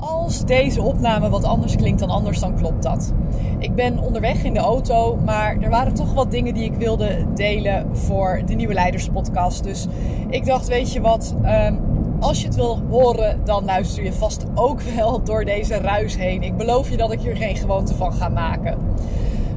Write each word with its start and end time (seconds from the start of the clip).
Als 0.00 0.44
deze 0.44 0.82
opname 0.82 1.28
wat 1.28 1.44
anders 1.44 1.76
klinkt 1.76 2.00
dan 2.00 2.10
anders, 2.10 2.40
dan 2.40 2.56
klopt 2.56 2.82
dat. 2.82 3.12
Ik 3.58 3.74
ben 3.74 3.98
onderweg 3.98 4.44
in 4.44 4.52
de 4.54 4.58
auto, 4.58 5.18
maar 5.24 5.56
er 5.60 5.70
waren 5.70 5.94
toch 5.94 6.14
wat 6.14 6.30
dingen 6.30 6.54
die 6.54 6.64
ik 6.64 6.74
wilde 6.74 7.26
delen 7.34 7.96
voor 7.96 8.42
de 8.46 8.54
Nieuwe 8.54 8.74
Leiderspodcast. 8.74 9.64
Dus 9.64 9.86
ik 10.28 10.44
dacht, 10.44 10.68
weet 10.68 10.92
je 10.92 11.00
wat, 11.00 11.34
um, 11.44 11.80
als 12.20 12.40
je 12.40 12.46
het 12.46 12.56
wil 12.56 12.80
horen, 12.88 13.40
dan 13.44 13.64
luister 13.64 14.04
je 14.04 14.12
vast 14.12 14.44
ook 14.54 14.80
wel 14.80 15.22
door 15.22 15.44
deze 15.44 15.74
ruis 15.74 16.16
heen. 16.16 16.42
Ik 16.42 16.56
beloof 16.56 16.90
je 16.90 16.96
dat 16.96 17.12
ik 17.12 17.20
hier 17.20 17.36
geen 17.36 17.56
gewoonte 17.56 17.94
van 17.94 18.12
ga 18.12 18.28
maken. 18.28 18.78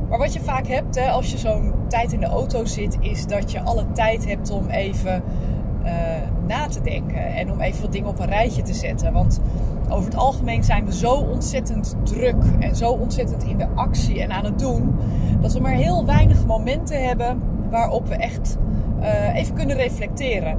Maar 0.10 0.20
wat 0.20 0.34
je 0.34 0.40
vaak 0.40 0.68
hebt 0.68 0.96
hè, 0.96 1.10
als 1.10 1.32
je 1.32 1.38
zo'n 1.38 1.74
tijd 1.88 2.14
in 2.14 2.20
de 2.20 2.26
auto 2.26 2.66
zit, 2.66 2.98
is 3.00 3.26
dat 3.26 3.52
je 3.52 3.62
alle 3.62 3.92
tijd 3.92 4.28
hebt 4.28 4.50
om 4.50 4.68
even 4.70 5.24
uh, 5.86 5.92
na 6.48 6.68
te 6.68 6.82
denken 6.82 7.26
en 7.36 7.52
om 7.52 7.62
even 7.62 7.82
wat 7.82 7.92
dingen 7.92 8.10
op 8.10 8.20
een 8.20 8.30
rijtje 8.30 8.62
te 8.62 8.74
zetten. 8.74 9.14
Want 9.14 9.42
over 9.90 10.06
het 10.06 10.16
algemeen 10.16 10.64
zijn 10.64 10.86
we 10.86 10.94
zo 10.94 11.14
ontzettend 11.14 11.96
druk 12.04 12.44
en 12.60 12.76
zo 12.76 12.92
ontzettend 12.92 13.44
in 13.44 13.58
de 13.58 13.68
actie 13.76 14.22
en 14.22 14.32
aan 14.32 14.46
het 14.46 14.60
doen, 14.60 14.96
dat 15.42 15.54
we 15.54 15.60
maar 15.60 15.72
heel 15.72 16.06
weinig 16.06 16.46
momenten 16.46 17.08
hebben 17.08 17.42
waarop 17.70 18.08
we 18.08 18.16
echt 18.16 18.58
uh, 19.02 19.36
even 19.36 19.56
kunnen 19.56 19.76
reflecteren. 19.76 20.58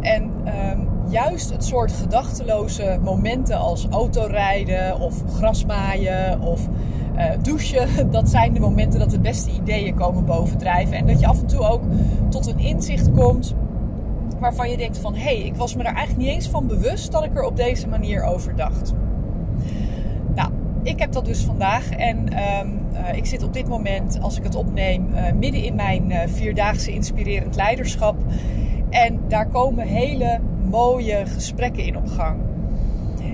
En 0.00 0.22
um, 0.22 0.88
juist 1.08 1.50
het 1.50 1.64
soort 1.64 1.92
gedachteloze 1.92 2.98
momenten 3.02 3.58
als 3.58 3.86
autorijden 3.90 5.00
of 5.00 5.22
grasmaaien 5.34 6.40
of 6.40 6.68
uh, 7.16 7.24
douchen, 7.42 7.88
dat 8.10 8.28
zijn 8.28 8.52
de 8.52 8.60
momenten 8.60 8.98
dat 8.98 9.10
de 9.10 9.20
beste 9.20 9.50
ideeën 9.50 9.94
komen 9.94 10.24
bovendrijven. 10.24 10.96
En 10.96 11.06
dat 11.06 11.20
je 11.20 11.26
af 11.26 11.40
en 11.40 11.46
toe 11.46 11.60
ook 11.60 11.82
tot 12.28 12.46
een 12.46 12.58
inzicht 12.58 13.12
komt 13.12 13.54
waarvan 14.40 14.70
je 14.70 14.76
denkt 14.76 14.98
van 14.98 15.14
hé, 15.14 15.20
hey, 15.20 15.38
ik 15.38 15.54
was 15.54 15.76
me 15.76 15.82
daar 15.82 15.94
eigenlijk 15.94 16.26
niet 16.26 16.34
eens 16.34 16.48
van 16.48 16.66
bewust 16.66 17.12
dat 17.12 17.24
ik 17.24 17.36
er 17.36 17.42
op 17.42 17.56
deze 17.56 17.88
manier 17.88 18.22
over 18.22 18.56
dacht. 18.56 18.92
Nou, 20.34 20.50
ik 20.82 20.98
heb 20.98 21.12
dat 21.12 21.24
dus 21.24 21.44
vandaag 21.44 21.90
en 21.90 22.18
um, 22.18 22.80
uh, 22.92 23.16
ik 23.16 23.26
zit 23.26 23.42
op 23.42 23.52
dit 23.52 23.68
moment, 23.68 24.20
als 24.20 24.38
ik 24.38 24.44
het 24.44 24.54
opneem, 24.54 25.08
uh, 25.14 25.32
midden 25.32 25.62
in 25.62 25.74
mijn 25.74 26.10
uh, 26.10 26.18
vierdaagse 26.26 26.92
inspirerend 26.92 27.56
leiderschap. 27.56 28.16
En 28.90 29.20
daar 29.28 29.46
komen 29.48 29.86
hele 29.86 30.40
mooie 30.70 31.26
gesprekken 31.26 31.84
in 31.84 31.96
op 31.96 32.06
gang. 32.06 32.49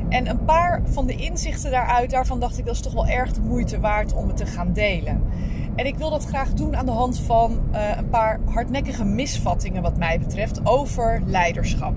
En 0.08 0.28
een 0.28 0.44
paar 0.44 0.82
van 0.84 1.06
de 1.06 1.14
inzichten 1.14 1.70
daaruit, 1.70 2.10
daarvan 2.10 2.40
dacht 2.40 2.58
ik 2.58 2.64
dat 2.64 2.74
is 2.74 2.80
toch 2.80 2.92
wel 2.92 3.06
erg 3.06 3.32
de 3.32 3.40
moeite 3.40 3.80
waard 3.80 4.14
om 4.14 4.28
het 4.28 4.36
te 4.36 4.46
gaan 4.46 4.72
delen. 4.72 5.22
En 5.76 5.86
ik 5.86 5.96
wil 5.96 6.10
dat 6.10 6.24
graag 6.24 6.52
doen 6.52 6.76
aan 6.76 6.86
de 6.86 6.92
hand 6.92 7.20
van 7.20 7.60
uh, 7.72 7.96
een 7.96 8.08
paar 8.08 8.40
hardnekkige 8.44 9.04
misvattingen 9.04 9.82
wat 9.82 9.96
mij 9.96 10.18
betreft 10.18 10.66
over 10.66 11.22
leiderschap. 11.24 11.94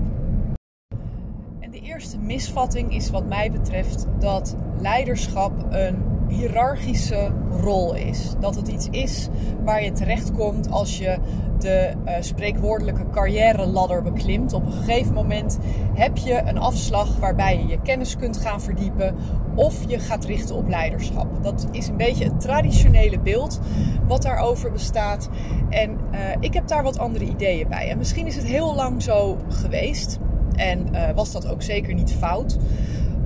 En 1.60 1.70
de 1.70 1.80
eerste 1.80 2.18
misvatting 2.18 2.94
is 2.94 3.10
wat 3.10 3.26
mij 3.26 3.50
betreft 3.50 4.06
dat 4.18 4.56
leiderschap 4.78 5.52
een 5.68 6.02
hiërarchische 6.30 7.32
rol 7.50 7.94
is. 7.94 8.34
Dat 8.40 8.54
het 8.54 8.68
iets 8.68 8.88
is 8.90 9.28
waar 9.64 9.84
je 9.84 9.92
terechtkomt 9.92 10.70
als 10.70 10.98
je 10.98 11.18
de 11.58 11.92
uh, 12.06 12.12
spreekwoordelijke 12.20 13.10
carrière 13.10 13.66
ladder 13.66 14.02
beklimt. 14.02 14.52
Op 14.52 14.66
een 14.66 14.72
gegeven 14.72 15.14
moment 15.14 15.58
heb 15.94 16.16
je 16.16 16.42
een 16.44 16.58
afslag 16.58 17.18
waarbij 17.18 17.58
je 17.58 17.66
je 17.66 17.80
kennis 17.82 18.16
kunt 18.16 18.36
gaan 18.36 18.60
verdiepen 18.60 19.14
of 19.54 19.84
je 19.86 19.98
gaat 19.98 20.24
richten 20.24 20.54
op 20.54 20.68
leiderschap. 20.68 21.42
Dat 21.42 21.66
is 21.70 21.88
een 21.88 21.96
beetje 21.96 22.24
het 22.24 22.40
traditionele 22.40 23.18
beeld 23.18 23.60
wat 24.06 24.22
daarover 24.22 24.72
bestaat. 24.72 25.28
En 25.68 25.90
uh, 25.90 26.18
ik 26.40 26.54
heb 26.54 26.68
daar 26.68 26.82
wat 26.82 26.98
andere 26.98 27.24
ideeën 27.24 27.68
bij. 27.68 27.90
En 27.90 27.98
misschien 27.98 28.26
is 28.26 28.36
het 28.36 28.44
heel 28.44 28.74
lang 28.74 29.02
zo 29.02 29.38
geweest 29.48 30.18
en 30.56 30.86
uh, 30.92 31.10
was 31.14 31.32
dat 31.32 31.48
ook 31.48 31.62
zeker 31.62 31.94
niet 31.94 32.12
fout. 32.12 32.58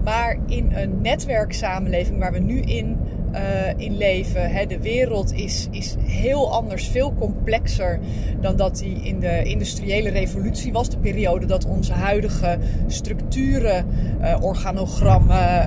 Maar 0.05 0.37
in 0.47 0.73
een 0.75 1.01
netwerksamenleving 1.01 2.19
waar 2.19 2.33
we 2.33 2.39
nu 2.39 2.61
in, 2.61 2.94
uh, 3.35 3.41
in 3.77 3.97
leven, 3.97 4.51
hè, 4.51 4.67
de 4.67 4.81
wereld 4.81 5.33
is, 5.33 5.69
is 5.71 5.97
heel 6.01 6.53
anders, 6.53 6.89
veel 6.89 7.15
complexer 7.19 8.01
dan 8.41 8.57
dat 8.57 8.79
die 8.79 9.03
in 9.03 9.21
de 9.21 9.43
industriële 9.43 10.11
revolutie 10.11 10.73
was. 10.73 10.89
De 10.89 10.99
periode 10.99 11.47
dat 11.47 11.67
onze 11.67 11.93
huidige 11.93 12.59
structuren, 12.87 13.87
uh, 14.21 14.37
organogrammen, 14.41 15.67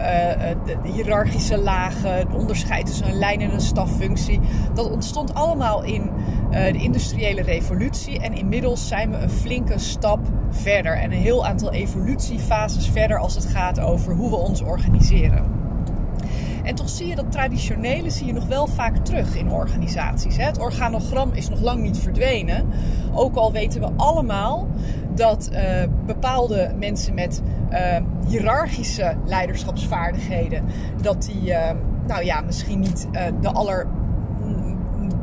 de, 0.66 0.78
de 0.84 0.92
hiërarchische 0.92 1.58
lagen, 1.58 2.14
het 2.14 2.36
onderscheid 2.36 2.86
tussen 2.86 3.08
een 3.08 3.18
lijn 3.18 3.42
en 3.42 3.54
een 3.54 3.62
staffunctie, 3.62 4.40
dat 4.74 4.92
ontstond 4.92 5.34
allemaal 5.34 5.84
in 5.84 6.10
de 6.52 6.78
industriële 6.78 7.42
revolutie. 7.42 8.20
En 8.20 8.34
inmiddels 8.34 8.88
zijn 8.88 9.12
we 9.12 9.18
een 9.18 9.30
flinke 9.30 9.80
stap 9.80 10.20
verder 10.50 10.98
en 10.98 11.12
een 11.12 11.22
heel 11.22 11.46
aantal 11.46 11.72
evolutiefases 11.72 12.90
verder 12.90 13.18
als 13.18 13.36
het 13.36 13.46
gaat 13.46 13.80
over 13.80 14.14
hoe 14.14 14.30
we 14.30 14.36
ons 14.36 14.62
organiseren. 14.62 15.67
En 16.68 16.76
toch 16.76 16.90
zie 16.90 17.08
je 17.08 17.16
dat 17.16 17.32
traditionele 17.32 18.10
zie 18.10 18.26
je 18.26 18.34
nog 18.34 18.48
wel 18.48 18.68
vaak 18.68 18.98
terug 19.06 19.36
in 19.36 19.52
organisaties. 19.52 20.38
Het 20.38 20.60
organogram 20.60 21.32
is 21.34 21.50
nog 21.50 21.62
lang 21.62 21.82
niet 21.82 21.98
verdwenen. 21.98 22.66
Ook 23.14 23.36
al 23.36 23.52
weten 23.52 23.82
we 23.82 23.90
allemaal 23.96 24.68
dat 25.16 25.50
uh, 25.52 25.60
bepaalde 26.06 26.74
mensen 26.80 27.14
met 27.14 27.42
uh, 27.72 27.98
hiërarchische 28.28 29.16
leiderschapsvaardigheden, 29.26 30.64
dat 31.02 31.24
die 31.24 31.50
uh, 31.50 31.72
nou 32.08 32.26
ja, 32.26 32.42
misschien 32.42 32.80
niet 32.80 33.08
de 33.42 33.52
aller 33.52 33.88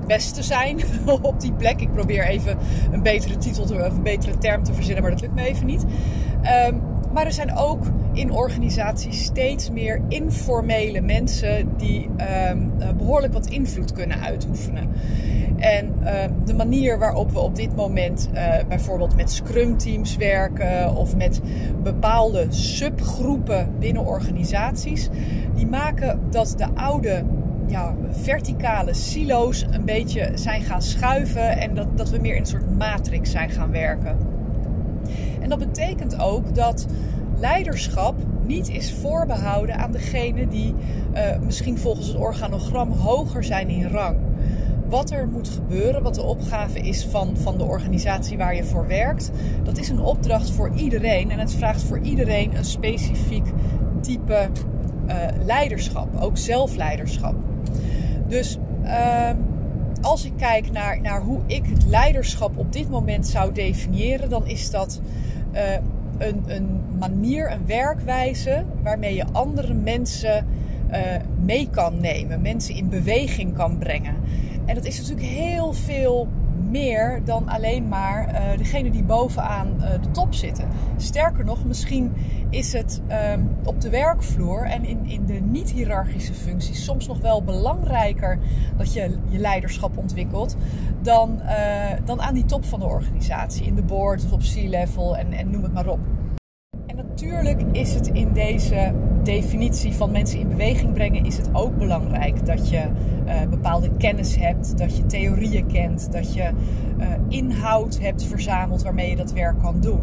beste 0.07 0.43
zijn 0.43 0.81
op 1.23 1.41
die 1.41 1.53
plek. 1.53 1.81
Ik 1.81 1.93
probeer 1.93 2.25
even 2.25 2.59
een 2.93 3.03
betere 3.03 3.37
titel 3.37 3.67
te, 3.67 3.75
of 3.75 3.97
een 3.97 4.03
betere 4.03 4.39
term 4.39 4.63
te 4.63 4.75
verzinnen, 4.75 5.03
maar 5.03 5.13
dat 5.13 5.21
lukt 5.21 5.35
me 5.35 5.43
even 5.43 5.67
niet. 5.67 5.85
Um, 6.69 6.83
maar 7.13 7.27
er 7.27 7.33
zijn 7.33 7.57
ook 7.57 7.85
in 8.15 8.33
organisaties 8.33 9.25
steeds 9.25 9.71
meer 9.71 10.01
informele 10.09 11.01
mensen 11.01 11.69
die 11.77 12.11
um, 12.51 12.73
behoorlijk 12.97 13.33
wat 13.33 13.47
invloed 13.47 13.93
kunnen 13.93 14.21
uitoefenen. 14.21 14.91
En 15.57 15.95
uh, 16.03 16.11
de 16.45 16.55
manier 16.55 16.99
waarop 16.99 17.31
we 17.31 17.39
op 17.39 17.57
dit 17.57 17.77
moment 17.77 18.31
uh, 18.35 18.55
bijvoorbeeld 18.69 19.17
met 19.17 19.31
scrum 19.31 19.77
teams 19.77 20.17
werken 20.17 20.97
of 20.97 21.17
met 21.17 21.41
bepaalde 21.83 22.47
subgroepen 22.49 23.69
binnen 23.79 24.05
organisaties, 24.05 25.09
die 25.55 25.67
maken 25.67 26.21
dat 26.31 26.55
de 26.57 26.67
oude 26.75 27.25
ja, 27.67 27.95
verticale 28.11 28.95
silo's 28.95 29.67
een 29.71 29.85
beetje 29.85 30.31
zijn 30.35 30.63
gaan 30.63 30.83
schuiven 30.83 31.59
en 31.59 31.75
dat, 31.75 31.97
dat 31.97 32.11
we 32.11 32.19
meer 32.19 32.35
in 32.35 32.41
een 32.41 32.47
soort 32.47 32.77
matrix 32.79 33.31
zijn 33.31 33.51
gaan 33.51 33.71
werken. 33.71 34.17
En 35.41 35.49
dat 35.49 35.59
betekent 35.59 36.21
ook 36.21 36.55
dat 36.55 36.87
leiderschap 37.39 38.15
niet 38.47 38.69
is 38.69 38.93
voorbehouden 38.93 39.77
aan 39.77 39.93
degene 39.93 40.49
die 40.49 40.75
uh, 41.15 41.39
misschien 41.39 41.79
volgens 41.79 42.07
het 42.07 42.17
organogram 42.17 42.91
hoger 42.91 43.45
zijn 43.45 43.69
in 43.69 43.87
rang. 43.87 44.17
Wat 44.89 45.11
er 45.11 45.29
moet 45.29 45.49
gebeuren, 45.49 46.03
wat 46.03 46.15
de 46.15 46.23
opgave 46.23 46.79
is 46.79 47.05
van, 47.05 47.37
van 47.37 47.59
de 47.59 47.65
organisatie 47.65 48.37
waar 48.37 48.55
je 48.55 48.65
voor 48.65 48.87
werkt, 48.87 49.31
dat 49.63 49.79
is 49.79 49.89
een 49.89 50.01
opdracht 50.01 50.51
voor 50.51 50.71
iedereen. 50.75 51.31
En 51.31 51.39
het 51.39 51.55
vraagt 51.55 51.83
voor 51.83 51.99
iedereen 51.99 52.57
een 52.57 52.65
specifiek 52.65 53.47
type 54.01 54.49
uh, 55.07 55.15
leiderschap, 55.45 56.09
ook 56.21 56.39
zelfleiderschap. 56.39 57.35
Dus 58.29 58.59
uh, 58.85 59.31
als 60.01 60.25
ik 60.25 60.33
kijk 60.37 60.73
naar, 60.73 61.01
naar 61.01 61.23
hoe 61.23 61.41
ik 61.47 61.67
het 61.67 61.85
leiderschap 61.87 62.59
op 62.59 62.73
dit 62.73 62.91
moment 62.91 63.27
zou 63.27 63.53
definiëren, 63.53 64.29
dan 64.29 64.47
is 64.47 64.71
dat 64.71 65.01
uh, 65.53 65.61
een, 66.19 66.43
een 66.47 66.81
manier, 66.99 67.53
een 67.53 67.67
werkwijze 67.67 68.65
waarmee 68.83 69.15
je 69.15 69.25
andere 69.33 69.75
mensen 69.75 70.47
uh, 70.91 70.99
mee 71.45 71.69
kan 71.71 72.01
nemen, 72.01 72.43
mensen 72.43 72.75
in 72.75 72.89
beweging 72.89 73.55
kan 73.55 73.79
brengen. 73.79 74.15
En 74.67 74.75
dat 74.75 74.85
is 74.85 74.99
natuurlijk 74.99 75.27
heel 75.27 75.73
veel 75.73 76.29
meer 76.71 77.21
dan 77.25 77.49
alleen 77.49 77.89
maar 77.89 78.29
uh, 78.29 78.59
degene 78.59 78.91
die 78.91 79.03
bovenaan 79.03 79.69
uh, 79.79 79.91
de 80.03 80.11
top 80.11 80.35
zitten. 80.35 80.69
Sterker 80.97 81.45
nog, 81.45 81.65
misschien 81.65 82.13
is 82.51 82.73
het 82.73 83.03
um, 83.33 83.49
op 83.65 83.81
de 83.81 83.91
werkvloer 83.91 84.63
en 84.63 84.85
in, 84.85 85.07
in 85.07 85.27
de 85.27 85.33
niet-hierarchische 85.33 86.35
functies 86.35 86.85
soms 86.85 87.07
nog 87.07 87.21
wel 87.21 87.43
belangrijker 87.43 88.39
dat 88.77 88.93
je 88.93 89.19
je 89.29 89.39
leiderschap 89.39 89.99
ontwikkelt 89.99 90.57
dan, 91.05 91.41
uh, 91.43 91.51
dan 92.05 92.23
aan 92.23 92.35
die 92.35 92.45
top 92.45 92.65
van 92.65 92.81
de 92.81 92.87
organisatie, 92.87 93.67
in 93.67 93.75
de 93.75 93.83
board 93.83 94.25
of 94.25 94.33
op 94.33 94.41
C-level 94.41 95.17
en, 95.17 95.33
en 95.33 95.51
noem 95.51 95.63
het 95.63 95.73
maar 95.73 95.87
op. 95.87 95.99
En 96.87 96.97
natuurlijk 96.97 97.63
is 97.73 97.95
het 97.95 98.07
in 98.09 98.33
deze 98.33 98.95
definitie 99.23 99.93
van 99.93 100.11
mensen 100.11 100.39
in 100.39 100.49
beweging 100.49 100.93
brengen, 100.93 101.25
is 101.25 101.37
het 101.37 101.49
ook 101.53 101.77
belangrijk 101.79 102.47
dat 102.47 102.69
je 102.69 102.87
uh, 103.27 103.49
bepaalde 103.51 103.91
kennis 103.97 104.37
hebt, 104.37 104.79
dat 104.79 104.97
je 104.97 105.07
theorieën 105.07 105.67
kent, 105.67 106.13
dat 106.13 106.35
je 106.35 106.51
uh, 106.99 107.07
inhoud 107.29 107.99
hebt 107.99 108.25
verzameld 108.25 108.83
waarmee 108.83 109.11
je 109.11 109.17
dat 109.17 109.33
werk 109.33 109.59
kan 109.59 109.81
doen. 109.81 110.01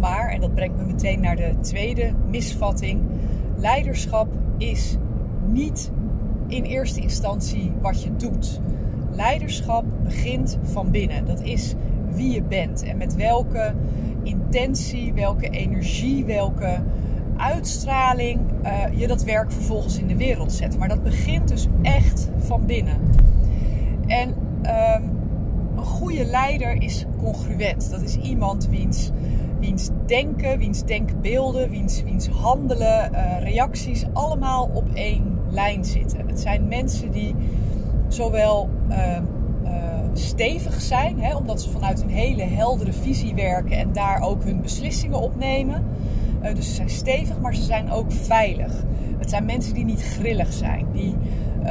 Maar, 0.00 0.28
en 0.28 0.40
dat 0.40 0.54
brengt 0.54 0.76
me 0.76 0.84
meteen 0.84 1.20
naar 1.20 1.36
de 1.36 1.54
tweede 1.60 2.12
misvatting, 2.30 3.00
leiderschap 3.56 4.28
is 4.58 4.96
niet 5.46 5.92
in 6.46 6.62
eerste 6.62 7.00
instantie 7.00 7.72
wat 7.80 8.02
je 8.02 8.16
doet. 8.16 8.60
Leiderschap 9.14 9.84
begint 10.04 10.58
van 10.62 10.90
binnen. 10.90 11.24
Dat 11.24 11.40
is 11.40 11.74
wie 12.10 12.30
je 12.30 12.42
bent 12.42 12.82
en 12.82 12.96
met 12.96 13.14
welke 13.14 13.74
intentie, 14.22 15.12
welke 15.12 15.48
energie, 15.48 16.24
welke 16.24 16.82
uitstraling 17.36 18.40
uh, 18.64 18.98
je 19.00 19.06
dat 19.06 19.24
werk 19.24 19.52
vervolgens 19.52 19.98
in 19.98 20.06
de 20.06 20.16
wereld 20.16 20.52
zet. 20.52 20.78
Maar 20.78 20.88
dat 20.88 21.02
begint 21.02 21.48
dus 21.48 21.66
echt 21.82 22.30
van 22.36 22.66
binnen. 22.66 22.96
En 24.06 24.28
um, 24.28 25.20
een 25.76 25.84
goede 25.84 26.24
leider 26.24 26.82
is 26.82 27.06
congruent. 27.18 27.90
Dat 27.90 28.02
is 28.02 28.16
iemand 28.16 28.68
wiens, 28.68 29.10
wiens 29.60 29.90
denken, 30.06 30.58
wiens 30.58 30.84
denkbeelden, 30.84 31.70
wiens, 31.70 32.02
wiens 32.02 32.28
handelen, 32.28 33.10
uh, 33.12 33.42
reacties 33.42 34.04
allemaal 34.12 34.70
op 34.72 34.88
één 34.94 35.38
lijn 35.50 35.84
zitten. 35.84 36.28
Het 36.28 36.40
zijn 36.40 36.68
mensen 36.68 37.10
die 37.10 37.34
zowel 38.14 38.70
uh, 38.90 39.18
stevig 40.12 40.80
zijn, 40.80 41.20
hè, 41.20 41.36
omdat 41.36 41.62
ze 41.62 41.70
vanuit 41.70 42.02
een 42.02 42.10
hele 42.10 42.42
heldere 42.42 42.92
visie 42.92 43.34
werken 43.34 43.76
en 43.76 43.92
daar 43.92 44.20
ook 44.22 44.44
hun 44.44 44.60
beslissingen 44.60 45.20
opnemen. 45.20 45.84
Uh, 46.42 46.54
dus 46.54 46.68
ze 46.68 46.74
zijn 46.74 46.90
stevig, 46.90 47.40
maar 47.40 47.54
ze 47.54 47.62
zijn 47.62 47.90
ook 47.90 48.12
veilig. 48.12 48.84
Het 49.18 49.30
zijn 49.30 49.44
mensen 49.44 49.74
die 49.74 49.84
niet 49.84 50.02
grillig 50.02 50.52
zijn, 50.52 50.86
die 50.92 51.14
uh, 51.64 51.70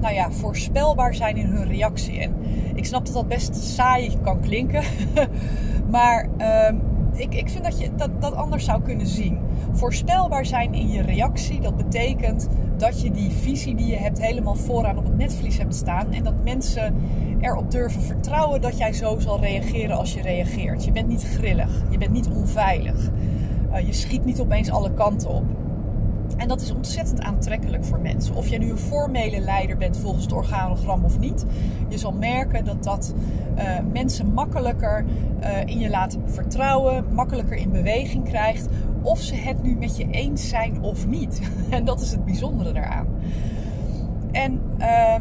nou 0.00 0.14
ja, 0.14 0.30
voorspelbaar 0.30 1.14
zijn 1.14 1.36
in 1.36 1.46
hun 1.46 1.66
reactie. 1.66 2.18
En 2.18 2.34
ik 2.74 2.84
snap 2.84 3.04
dat 3.04 3.14
dat 3.14 3.28
best 3.28 3.56
saai 3.56 4.16
kan 4.22 4.40
klinken, 4.40 4.82
maar 5.90 6.28
uh, 6.38 6.68
ik, 7.18 7.34
ik 7.34 7.48
vind 7.48 7.64
dat 7.64 7.80
je 7.80 7.88
dat, 7.96 8.20
dat 8.20 8.34
anders 8.34 8.64
zou 8.64 8.82
kunnen 8.82 9.06
zien. 9.06 9.38
Voorspelbaar 9.72 10.46
zijn 10.46 10.74
in 10.74 10.88
je 10.88 11.02
reactie, 11.02 11.60
dat 11.60 11.76
betekent 11.76 12.48
dat 12.76 13.00
je 13.00 13.10
die 13.10 13.30
visie 13.30 13.74
die 13.74 13.86
je 13.86 13.96
hebt 13.96 14.22
helemaal 14.22 14.54
vooraan 14.54 14.98
op 14.98 15.04
het 15.04 15.16
netvlies 15.16 15.58
hebt 15.58 15.74
staan. 15.74 16.12
En 16.12 16.22
dat 16.24 16.44
mensen 16.44 16.94
erop 17.40 17.70
durven 17.70 18.02
vertrouwen 18.02 18.60
dat 18.60 18.78
jij 18.78 18.92
zo 18.92 19.18
zal 19.18 19.40
reageren 19.40 19.96
als 19.96 20.14
je 20.14 20.22
reageert. 20.22 20.84
Je 20.84 20.92
bent 20.92 21.08
niet 21.08 21.22
grillig, 21.22 21.82
je 21.90 21.98
bent 21.98 22.12
niet 22.12 22.28
onveilig. 22.28 23.10
Uh, 23.72 23.86
je 23.86 23.92
schiet 23.92 24.24
niet 24.24 24.40
opeens 24.40 24.70
alle 24.70 24.94
kanten 24.94 25.30
op. 25.30 25.44
En 26.38 26.48
dat 26.48 26.60
is 26.60 26.70
ontzettend 26.70 27.20
aantrekkelijk 27.20 27.84
voor 27.84 28.00
mensen. 28.00 28.34
Of 28.34 28.48
je 28.48 28.58
nu 28.58 28.70
een 28.70 28.78
formele 28.78 29.40
leider 29.40 29.76
bent 29.76 29.96
volgens 29.96 30.24
het 30.24 30.32
organogram 30.32 31.04
of 31.04 31.18
niet. 31.18 31.44
Je 31.88 31.98
zal 31.98 32.12
merken 32.12 32.64
dat 32.64 32.84
dat 32.84 33.14
uh, 33.58 33.78
mensen 33.92 34.32
makkelijker 34.32 35.04
uh, 35.40 35.60
in 35.66 35.78
je 35.78 35.90
laat 35.90 36.18
vertrouwen, 36.24 37.04
makkelijker 37.12 37.56
in 37.56 37.70
beweging 37.70 38.24
krijgt. 38.24 38.68
Of 39.02 39.20
ze 39.20 39.34
het 39.34 39.62
nu 39.62 39.76
met 39.76 39.96
je 39.96 40.10
eens 40.10 40.48
zijn 40.48 40.82
of 40.82 41.06
niet. 41.06 41.40
en 41.70 41.84
dat 41.84 42.00
is 42.00 42.10
het 42.10 42.24
bijzondere 42.24 42.72
daaraan. 42.72 43.06
En 44.32 44.60
uh, 44.78 45.14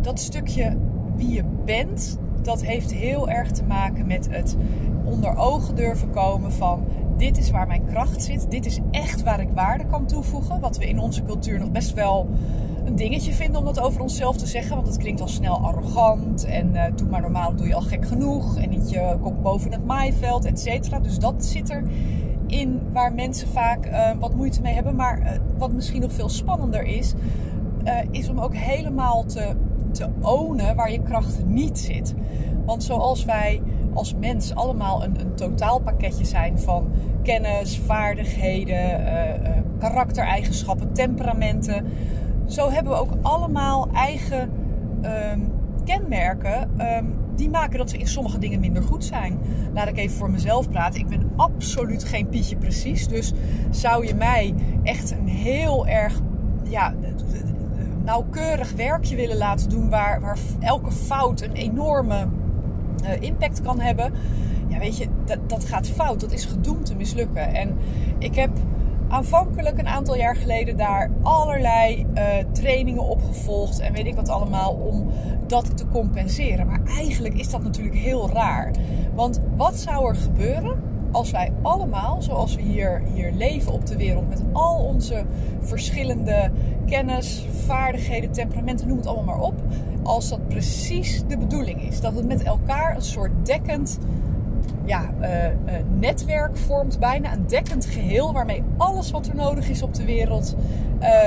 dat 0.00 0.20
stukje 0.20 0.76
wie 1.16 1.32
je 1.32 1.44
bent, 1.64 2.18
dat 2.44 2.64
heeft 2.64 2.92
heel 2.92 3.28
erg 3.28 3.50
te 3.50 3.64
maken 3.64 4.06
met 4.06 4.28
het 4.30 4.56
onder 5.04 5.36
ogen 5.36 5.74
durven 5.74 6.10
komen 6.10 6.52
van 6.52 6.84
dit 7.16 7.38
is 7.38 7.50
waar 7.50 7.66
mijn 7.66 7.84
kracht 7.84 8.22
zit. 8.22 8.50
Dit 8.50 8.66
is 8.66 8.78
echt 8.90 9.22
waar 9.22 9.40
ik 9.40 9.48
waarde 9.54 9.84
kan 9.84 10.06
toevoegen. 10.06 10.60
Wat 10.60 10.78
we 10.78 10.88
in 10.88 10.98
onze 10.98 11.22
cultuur 11.22 11.58
nog 11.58 11.70
best 11.70 11.94
wel 11.94 12.28
een 12.84 12.96
dingetje 12.96 13.32
vinden 13.32 13.60
om 13.60 13.64
dat 13.64 13.80
over 13.80 14.00
onszelf 14.00 14.36
te 14.36 14.46
zeggen. 14.46 14.74
Want 14.74 14.86
het 14.86 14.96
klinkt 14.96 15.20
al 15.20 15.28
snel 15.28 15.58
arrogant. 15.58 16.44
En 16.44 16.70
uh, 16.74 16.84
doe 16.96 17.08
maar 17.08 17.20
normaal, 17.20 17.54
doe 17.54 17.66
je 17.66 17.74
al 17.74 17.80
gek 17.80 18.06
genoeg. 18.06 18.56
En 18.56 18.70
niet 18.70 18.90
je 18.90 19.16
kop 19.22 19.42
boven 19.42 19.72
het 19.72 19.84
maaiveld, 19.84 20.44
et 20.44 20.60
cetera. 20.60 20.98
Dus 20.98 21.18
dat 21.18 21.44
zit 21.44 21.70
er 21.70 21.82
in 22.46 22.80
waar 22.92 23.14
mensen 23.14 23.48
vaak 23.48 23.86
uh, 23.86 24.10
wat 24.18 24.34
moeite 24.34 24.60
mee 24.60 24.74
hebben. 24.74 24.96
Maar 24.96 25.20
uh, 25.20 25.28
wat 25.58 25.72
misschien 25.72 26.00
nog 26.00 26.12
veel 26.12 26.28
spannender 26.28 26.82
is, 26.82 27.14
is 28.10 28.28
om 28.28 28.38
ook 28.38 28.54
helemaal 28.54 29.24
te, 29.24 29.54
te 29.92 30.08
ownen 30.20 30.76
waar 30.76 30.92
je 30.92 31.02
kracht 31.02 31.44
niet 31.46 31.78
zit. 31.78 32.14
Want 32.64 32.84
zoals 32.84 33.24
wij 33.24 33.62
als 33.94 34.14
mens 34.14 34.54
allemaal 34.54 35.04
een, 35.04 35.20
een 35.20 35.34
totaalpakketje 35.34 36.24
zijn 36.24 36.58
van 36.58 36.90
kennis, 37.22 37.78
vaardigheden, 37.78 39.00
uh, 39.00 39.28
uh, 39.28 39.56
karaktereigenschappen, 39.78 40.92
temperamenten. 40.92 41.86
Zo 42.46 42.70
hebben 42.70 42.92
we 42.92 42.98
ook 42.98 43.12
allemaal 43.22 43.88
eigen 43.92 44.50
um, 45.32 45.52
kenmerken 45.84 46.70
um, 46.96 47.14
die 47.36 47.50
maken 47.50 47.78
dat 47.78 47.90
we 47.90 47.98
in 47.98 48.06
sommige 48.06 48.38
dingen 48.38 48.60
minder 48.60 48.82
goed 48.82 49.04
zijn. 49.04 49.38
Laat 49.74 49.88
ik 49.88 49.98
even 49.98 50.16
voor 50.16 50.30
mezelf 50.30 50.70
praten. 50.70 51.00
Ik 51.00 51.08
ben 51.08 51.30
absoluut 51.36 52.04
geen 52.04 52.28
Pietje 52.28 52.56
precies. 52.56 53.08
Dus 53.08 53.32
zou 53.70 54.06
je 54.06 54.14
mij 54.14 54.54
echt 54.82 55.10
een 55.10 55.28
heel 55.28 55.86
erg 55.86 56.20
ja, 56.64 56.94
nauwkeurig 58.04 58.72
werkje 58.72 59.16
willen 59.16 59.36
laten 59.36 59.68
doen 59.68 59.88
waar, 59.90 60.20
waar 60.20 60.38
elke 60.60 60.92
fout 60.92 61.40
een 61.40 61.52
enorme 61.52 62.26
uh, 63.04 63.20
impact 63.20 63.62
kan 63.62 63.80
hebben. 63.80 64.12
Ja, 64.68 64.78
weet 64.78 64.96
je, 64.96 65.06
dat, 65.24 65.38
dat 65.46 65.64
gaat 65.64 65.86
fout. 65.86 66.20
Dat 66.20 66.32
is 66.32 66.44
gedoemd 66.44 66.86
te 66.86 66.94
mislukken. 66.94 67.54
En 67.54 67.76
ik 68.18 68.34
heb 68.34 68.50
aanvankelijk 69.08 69.78
een 69.78 69.88
aantal 69.88 70.16
jaar 70.16 70.36
geleden 70.36 70.76
daar 70.76 71.10
allerlei 71.22 72.06
uh, 72.14 72.24
trainingen 72.52 73.02
opgevolgd 73.02 73.80
en 73.80 73.92
weet 73.92 74.06
ik 74.06 74.14
wat 74.14 74.28
allemaal 74.28 74.72
om 74.72 75.10
dat 75.46 75.76
te 75.76 75.88
compenseren. 75.88 76.66
Maar 76.66 76.80
eigenlijk 76.96 77.34
is 77.34 77.50
dat 77.50 77.62
natuurlijk 77.62 77.96
heel 77.96 78.30
raar. 78.30 78.70
Want 79.14 79.40
wat 79.56 79.74
zou 79.74 80.08
er 80.08 80.16
gebeuren 80.16 80.91
als 81.12 81.30
wij 81.30 81.52
allemaal, 81.62 82.22
zoals 82.22 82.54
we 82.54 82.62
hier, 82.62 83.02
hier 83.14 83.32
leven 83.32 83.72
op 83.72 83.86
de 83.86 83.96
wereld, 83.96 84.28
met 84.28 84.42
al 84.52 84.76
onze 84.76 85.24
verschillende 85.60 86.50
kennis, 86.86 87.46
vaardigheden, 87.66 88.32
temperamenten, 88.32 88.88
noem 88.88 88.96
het 88.96 89.06
allemaal 89.06 89.36
maar 89.36 89.44
op, 89.44 89.54
als 90.02 90.28
dat 90.28 90.48
precies 90.48 91.22
de 91.28 91.38
bedoeling 91.38 91.82
is. 91.82 92.00
Dat 92.00 92.14
het 92.14 92.26
met 92.26 92.42
elkaar 92.42 92.94
een 92.94 93.02
soort 93.02 93.30
dekkend 93.42 93.98
ja, 94.84 95.10
uh, 95.20 95.44
uh, 95.44 95.52
netwerk 95.98 96.56
vormt, 96.56 96.98
bijna 96.98 97.32
een 97.32 97.46
dekkend 97.46 97.86
geheel 97.86 98.32
waarmee 98.32 98.62
alles 98.76 99.10
wat 99.10 99.26
er 99.26 99.34
nodig 99.34 99.68
is 99.68 99.82
op 99.82 99.94
de 99.94 100.04
wereld 100.04 100.56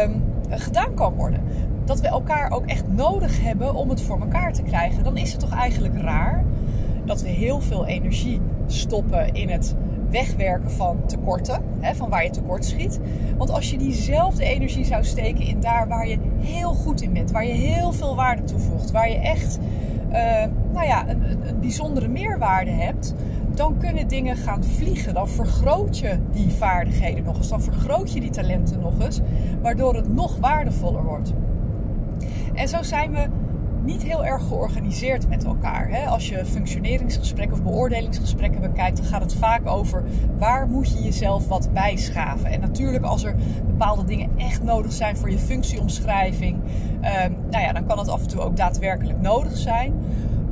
um, 0.03 0.23
gedaan 0.49 0.93
kan 0.93 1.13
worden. 1.13 1.41
Dat 1.85 1.99
we 1.99 2.07
elkaar 2.07 2.51
ook 2.51 2.65
echt 2.65 2.87
nodig 2.87 3.41
hebben 3.41 3.73
om 3.73 3.89
het 3.89 4.01
voor 4.01 4.19
elkaar 4.19 4.53
te 4.53 4.61
krijgen. 4.61 5.03
Dan 5.03 5.17
is 5.17 5.31
het 5.31 5.39
toch 5.39 5.53
eigenlijk 5.53 6.01
raar 6.01 6.43
dat 7.05 7.21
we 7.21 7.29
heel 7.29 7.61
veel 7.61 7.85
energie 7.85 8.41
stoppen 8.67 9.33
in 9.33 9.49
het 9.49 9.75
wegwerken 10.09 10.71
van 10.71 11.05
tekorten, 11.05 11.61
hè, 11.79 11.95
van 11.95 12.09
waar 12.09 12.23
je 12.23 12.29
tekort 12.29 12.65
schiet. 12.65 12.99
Want 13.37 13.51
als 13.51 13.71
je 13.71 13.77
diezelfde 13.77 14.43
energie 14.43 14.85
zou 14.85 15.03
steken 15.03 15.45
in 15.45 15.59
daar 15.59 15.87
waar 15.87 16.07
je 16.07 16.17
heel 16.39 16.73
goed 16.73 17.01
in 17.01 17.13
bent, 17.13 17.31
waar 17.31 17.45
je 17.45 17.53
heel 17.53 17.91
veel 17.91 18.15
waarde 18.15 18.43
toevoegt, 18.43 18.91
waar 18.91 19.09
je 19.09 19.17
echt 19.17 19.59
uh, 20.11 20.43
nou 20.73 20.85
ja, 20.85 21.09
een, 21.09 21.21
een 21.47 21.59
bijzondere 21.59 22.07
meerwaarde 22.07 22.71
hebt, 22.71 23.13
dan 23.53 23.77
kunnen 23.77 24.07
dingen 24.07 24.35
gaan 24.35 24.63
vliegen. 24.63 25.13
Dan 25.13 25.29
vergroot 25.29 25.97
je 25.97 26.17
die 26.31 26.49
vaardigheden 26.49 27.23
nog 27.23 27.37
eens, 27.37 27.49
dan 27.49 27.61
vergroot 27.61 28.13
je 28.13 28.19
die 28.19 28.29
talenten 28.29 28.79
nog 28.79 28.99
eens, 28.99 29.21
waardoor 29.61 29.95
het 29.95 30.13
nog 30.13 30.37
waardevoller 30.37 31.03
wordt. 31.03 31.33
En 32.53 32.67
zo 32.67 32.83
zijn 32.83 33.11
we 33.11 33.27
niet 33.85 34.03
heel 34.03 34.25
erg 34.25 34.47
georganiseerd 34.47 35.29
met 35.29 35.43
elkaar. 35.43 35.89
Hè? 35.89 36.05
Als 36.05 36.29
je 36.29 36.45
functioneringsgesprekken 36.45 37.57
of 37.57 37.63
beoordelingsgesprekken 37.63 38.61
bekijkt, 38.61 38.97
dan 38.97 39.05
gaat 39.05 39.21
het 39.21 39.35
vaak 39.35 39.67
over 39.67 40.03
waar 40.37 40.67
moet 40.67 40.91
je 40.91 41.03
jezelf 41.03 41.47
wat 41.47 41.69
bijschaven. 41.73 42.49
En 42.49 42.59
natuurlijk, 42.59 43.03
als 43.03 43.23
er 43.23 43.35
bepaalde 43.65 44.03
dingen 44.03 44.29
echt 44.37 44.63
nodig 44.63 44.93
zijn 44.93 45.17
voor 45.17 45.31
je 45.31 45.39
functieomschrijving, 45.39 46.55
um, 46.95 47.35
nou 47.49 47.63
ja, 47.63 47.73
dan 47.73 47.85
kan 47.85 47.97
het 47.97 48.07
af 48.09 48.21
en 48.21 48.27
toe 48.27 48.41
ook 48.41 48.57
daadwerkelijk 48.57 49.21
nodig 49.21 49.57
zijn. 49.57 49.93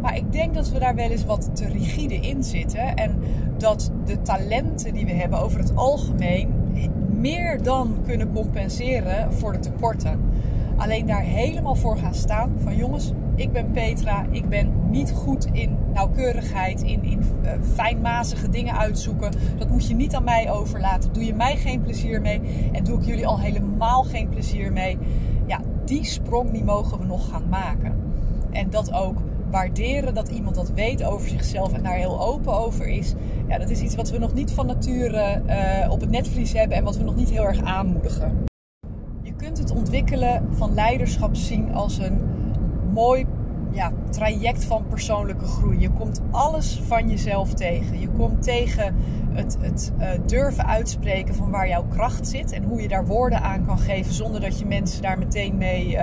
Maar 0.02 0.16
ik 0.16 0.32
denk 0.32 0.54
dat 0.54 0.70
we 0.70 0.80
daar 0.80 0.96
wel 0.96 1.10
eens 1.10 1.26
wat 1.26 1.50
te 1.54 1.68
rigide 1.68 2.16
in 2.16 2.44
zitten. 2.44 2.96
En 2.96 3.20
dat 3.58 3.92
de 4.06 4.22
talenten 4.22 4.94
die 4.94 5.06
we 5.06 5.14
hebben 5.14 5.40
over 5.40 5.60
het 5.60 5.76
algemeen 5.76 6.54
meer 7.10 7.64
dan 7.64 7.98
kunnen 8.06 8.34
compenseren 8.34 9.34
voor 9.34 9.52
de 9.52 9.60
tekorten. 9.60 10.20
Alleen 10.78 11.06
daar 11.06 11.22
helemaal 11.22 11.76
voor 11.76 11.98
gaan 11.98 12.14
staan 12.14 12.52
van 12.64 12.76
jongens, 12.76 13.14
ik 13.36 13.52
ben 13.52 13.72
Petra, 13.72 14.26
ik 14.32 14.50
ben 14.50 14.72
niet 14.90 15.12
goed 15.12 15.46
in 15.52 15.78
nauwkeurigheid, 15.94 16.82
in, 16.82 17.04
in 17.04 17.24
uh, 17.44 17.52
fijnmazige 17.74 18.50
dingen 18.50 18.78
uitzoeken. 18.78 19.32
Dat 19.58 19.70
moet 19.70 19.88
je 19.88 19.96
niet 19.96 20.16
aan 20.16 20.24
mij 20.24 20.52
overlaten. 20.52 21.14
Doe 21.14 21.26
je 21.26 21.34
mij 21.34 21.56
geen 21.56 21.82
plezier 21.82 22.22
mee 22.22 22.42
en 22.72 22.84
doe 22.84 23.00
ik 23.00 23.06
jullie 23.06 23.28
al 23.28 23.40
helemaal 23.40 24.04
geen 24.04 24.30
plezier 24.30 24.72
mee. 24.72 24.98
Ja, 25.46 25.60
die 25.86 26.06
sprong 26.06 26.52
die 26.52 26.64
mogen 26.64 27.00
we 27.00 27.06
nog 27.06 27.30
gaan 27.30 27.50
maken. 27.50 27.96
En 28.52 28.70
dat 28.70 28.94
ook 28.94 29.18
waarderen 29.52 30.14
dat 30.14 30.30
iemand 30.30 30.56
dat 30.56 30.72
weet 30.72 31.04
over 31.04 31.30
zichzelf 31.30 31.74
en 31.74 31.84
daar 31.84 31.96
heel 31.96 32.22
open 32.22 32.54
over 32.54 32.88
is. 32.88 33.14
Ja, 33.48 33.58
dat 33.58 33.70
is 33.70 33.82
iets 33.82 33.96
wat 33.96 34.10
we 34.10 34.18
nog 34.18 34.34
niet 34.34 34.52
van 34.52 34.66
nature 34.66 35.42
uh, 35.48 35.92
op 35.92 36.02
het 36.02 36.10
netvlies 36.10 36.54
hebben 36.54 36.78
en 36.78 36.84
wat 36.84 36.98
we 36.98 37.04
nog 37.04 37.16
niet 37.16 37.30
heel 37.30 37.44
erg 37.44 37.62
aanmoedigen. 37.62 38.44
Je 39.22 39.34
kunt 39.34 39.58
het 39.58 39.72
ontwikkelen 39.72 40.48
van 40.52 40.74
leiderschap 40.74 41.36
zien 41.36 41.74
als 41.74 41.98
een 41.98 42.22
mooi 42.94 43.26
traject 44.14 44.66
van 44.66 44.86
persoonlijke 44.90 45.46
groei. 45.46 45.80
Je 45.80 45.90
komt 45.90 46.22
alles 46.32 46.82
van 46.88 47.10
jezelf 47.10 47.54
tegen. 47.54 48.00
Je 48.00 48.08
komt 48.08 48.44
tegen 48.44 48.96
het, 49.32 49.58
het 49.60 49.92
uh, 50.00 50.10
durven 50.26 50.66
uitspreken 50.66 51.36
van 51.36 51.50
waar 51.50 51.68
jouw 51.68 51.86
kracht 51.90 52.28
zit 52.28 52.52
en 52.52 52.64
hoe 52.64 52.82
je 52.82 52.88
daar 52.88 53.06
woorden 53.06 53.42
aan 53.42 53.66
kan 53.66 53.80
geven 53.80 54.14
zonder 54.14 54.42
dat 54.42 54.60
je 54.60 54.66
mensen 54.66 55.02
daar 55.02 55.18
meteen 55.18 55.58
mee 55.58 55.88
uh, 55.92 56.02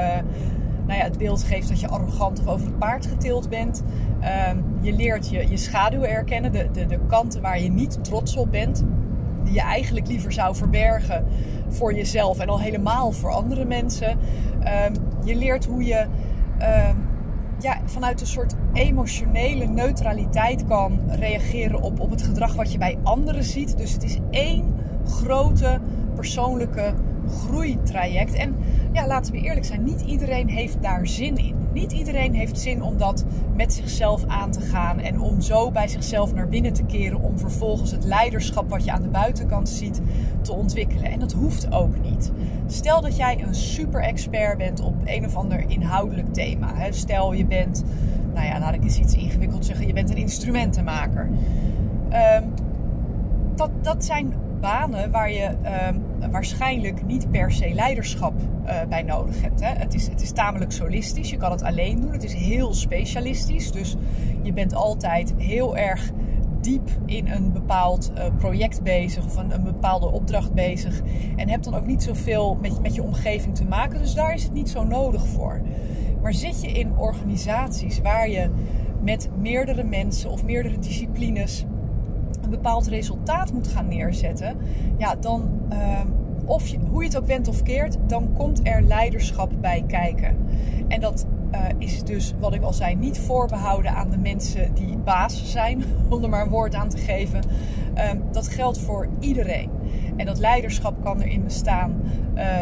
nou 0.87 0.99
ja, 0.99 1.05
het 1.05 1.19
beeld 1.19 1.43
geeft 1.43 1.69
dat 1.69 1.81
je 1.81 1.89
arrogant 1.89 2.41
of 2.41 2.47
over 2.47 2.67
het 2.67 2.79
paard 2.79 3.07
getild 3.07 3.49
bent. 3.49 3.83
Uh, 4.21 4.51
je 4.81 4.93
leert 4.93 5.31
je, 5.31 5.49
je 5.49 5.57
schaduw 5.57 6.03
erkennen, 6.03 6.53
de, 6.53 6.69
de, 6.73 6.87
de 6.87 6.99
kanten 7.07 7.43
waar 7.43 7.61
je 7.61 7.71
niet 7.71 8.05
trots 8.05 8.37
op 8.37 8.51
bent. 8.51 8.85
die 9.45 9.53
je 9.53 9.61
eigenlijk 9.61 10.07
liever 10.07 10.33
zou 10.33 10.57
verbergen 10.57 11.25
voor 11.69 11.95
jezelf 11.95 12.39
en 12.39 12.49
al 12.49 12.61
helemaal 12.61 13.13
voor 13.13 13.31
andere 13.31 13.65
mensen. 13.65 14.19
Ehm, 14.61 14.95
je 15.25 15.35
leert 15.35 15.65
hoe 15.65 15.85
je 15.85 16.07
ehm, 16.61 16.97
ja, 17.59 17.81
vanuit 17.85 18.21
een 18.21 18.27
soort 18.27 18.55
emotionele 18.73 19.67
neutraliteit 19.67 20.65
kan 20.67 21.01
reageren 21.09 21.83
op, 21.83 22.01
op 22.01 22.11
het 22.11 22.23
gedrag 22.23 22.55
wat 22.55 22.73
je 22.73 22.79
bij 22.79 22.99
anderen 23.03 23.45
ziet. 23.45 23.77
Dus 23.77 23.93
het 23.93 24.03
is 24.03 24.19
één 24.31 24.75
grote 25.05 25.81
persoonlijke 26.15 26.95
groeitraject. 27.31 28.35
En 28.35 28.57
ja, 28.93 29.07
laten 29.07 29.33
we 29.33 29.41
eerlijk 29.41 29.67
zijn, 29.67 29.85
niet 29.85 30.01
iedereen 30.01 30.49
heeft 30.49 30.83
daar 30.83 31.07
zin 31.07 31.37
in. 31.37 31.55
Niet 31.73 31.93
iedereen 31.93 32.35
heeft 32.35 32.59
zin 32.59 32.83
om 32.83 32.97
dat 32.97 33.25
met 33.57 33.73
zichzelf 33.73 34.25
aan 34.27 34.51
te 34.51 34.61
gaan 34.61 34.99
en 35.01 35.21
om 35.21 35.41
zo 35.41 35.71
bij 35.71 35.89
zichzelf 35.89 36.35
naar 36.35 36.49
binnen 36.49 36.73
te 36.73 36.85
keren 36.85 37.21
om 37.21 37.39
vervolgens 37.39 37.91
het 37.91 38.05
leiderschap 38.05 38.71
wat 38.71 38.85
je 38.85 38.93
aan 38.93 39.03
de 39.03 39.09
buitenkant 39.09 39.69
ziet 39.69 40.01
te 40.43 40.53
ontwikkelen. 40.53 41.11
En 41.11 41.19
dat 41.19 41.33
hoeft 41.33 41.73
ook 41.73 42.01
niet. 42.03 42.33
Stel 42.67 43.01
dat 43.01 43.17
jij 43.17 43.43
een 43.43 43.55
super 43.55 44.03
expert 44.03 44.59
bent 44.59 44.81
op 44.81 44.95
een 45.05 45.25
of 45.25 45.37
ander 45.37 45.65
inhoudelijk 45.69 46.35
thema. 46.35 46.91
Stel 46.91 47.33
je 47.33 47.45
bent, 47.45 47.85
nou 48.35 48.47
ja, 48.47 48.59
laat 48.59 48.75
ik 48.75 48.85
eens 48.85 48.99
iets 48.99 49.15
ingewikkeld 49.15 49.67
zeggen, 49.67 49.87
je 49.87 49.93
bent 49.93 50.11
een 50.11 50.17
instrumentenmaker. 50.17 51.29
Ehm, 52.09 52.45
dat, 53.55 53.71
dat 53.83 54.05
zijn 54.05 54.33
banen 54.61 55.11
waar 55.11 55.31
je 55.31 55.57
ehm, 55.63 55.95
waarschijnlijk 56.31 57.07
niet 57.07 57.31
per 57.31 57.53
se 57.53 57.75
leiderschap 57.75 58.35
uh, 58.67 58.83
bij 58.89 59.03
nodig 59.03 59.43
hebt. 59.43 59.61
Hè. 59.61 59.69
Het, 59.69 59.95
is, 59.95 60.09
het 60.09 60.23
is 60.23 60.33
tamelijk 60.33 60.73
solistisch. 60.73 61.31
Je 61.31 61.37
kan 61.37 61.51
het 61.51 61.63
alleen 61.63 62.01
doen. 62.01 62.13
Het 62.13 62.25
is 62.25 62.35
heel 62.35 62.75
specialistisch. 62.75 63.73
Dus 63.73 63.97
je 64.43 64.53
bent 64.53 64.75
altijd 64.75 65.35
heel 65.37 65.77
erg 65.77 66.11
diep 66.61 66.91
in 67.07 67.29
een 67.29 67.53
bepaald 67.53 68.13
uh, 68.15 68.25
project 68.39 68.83
bezig 68.83 69.25
of 69.25 69.37
een, 69.37 69.55
een, 69.55 69.65
bepaalde 69.65 70.11
opdracht 70.11 70.53
bezig. 70.53 71.03
En 71.37 71.49
hebt 71.49 71.65
dan 71.65 71.75
ook 71.75 71.87
niet 71.87 72.03
zoveel 72.03 72.59
met, 72.61 72.83
met 72.83 72.95
je 72.95 73.03
omgeving 73.03 73.55
te 73.55 73.65
maken. 73.65 73.99
Dus 73.99 74.15
daar 74.15 74.35
is 74.35 74.43
het 74.43 74.53
niet 74.53 74.69
zo 74.69 74.85
nodig 74.85 75.27
voor. 75.27 75.61
Maar 76.23 76.35
zit 76.35 76.63
je 76.63 76.69
in 76.69 76.97
organisaties 76.97 78.01
waar 78.01 78.29
je 78.29 78.51
met 79.03 79.29
meerdere 79.39 79.85
mensen 79.85 80.31
of 80.31 80.45
meerdere 80.45 80.79
disciplines 80.79 81.65
bepaald 82.51 82.87
resultaat 82.87 83.53
moet 83.53 83.69
gaan 83.69 83.89
neerzetten, 83.89 84.57
ja, 84.99 85.15
dan, 85.15 85.51
uh, 85.73 86.01
of 86.45 86.67
je, 86.67 86.79
hoe 86.91 87.03
je 87.03 87.09
het 87.09 87.19
ook 87.19 87.27
went 87.27 87.49
of 87.49 87.63
keert, 87.63 87.97
dan 88.07 88.33
komt 88.33 88.61
er 88.63 88.83
leiderschap 88.83 89.51
bij 89.61 89.85
kijken. 89.87 90.37
En 90.89 91.01
dat 91.01 91.27
uh, 91.53 91.61
is 91.79 92.05
dus, 92.05 92.35
wat 92.39 92.55
ik 92.55 92.63
al 92.63 92.73
zei, 92.73 92.95
niet 92.95 93.19
voorbehouden 93.19 93.95
aan 93.95 94.11
de 94.11 94.19
mensen 94.19 94.75
die 94.75 94.97
baas 94.97 95.53
zijn, 95.53 95.85
om 96.11 96.23
er 96.23 96.29
maar 96.29 96.43
een 96.43 96.49
woord 96.49 96.75
aan 96.75 96.89
te 96.89 96.99
geven. 96.99 97.41
Uh, 97.95 98.11
dat 98.33 98.49
geldt 98.49 98.79
voor 98.79 99.09
iedereen. 99.21 99.71
En 100.17 100.27
dat 100.27 100.39
leiderschap 100.39 101.03
kan 101.03 101.21
erin 101.21 101.43
bestaan 101.43 102.03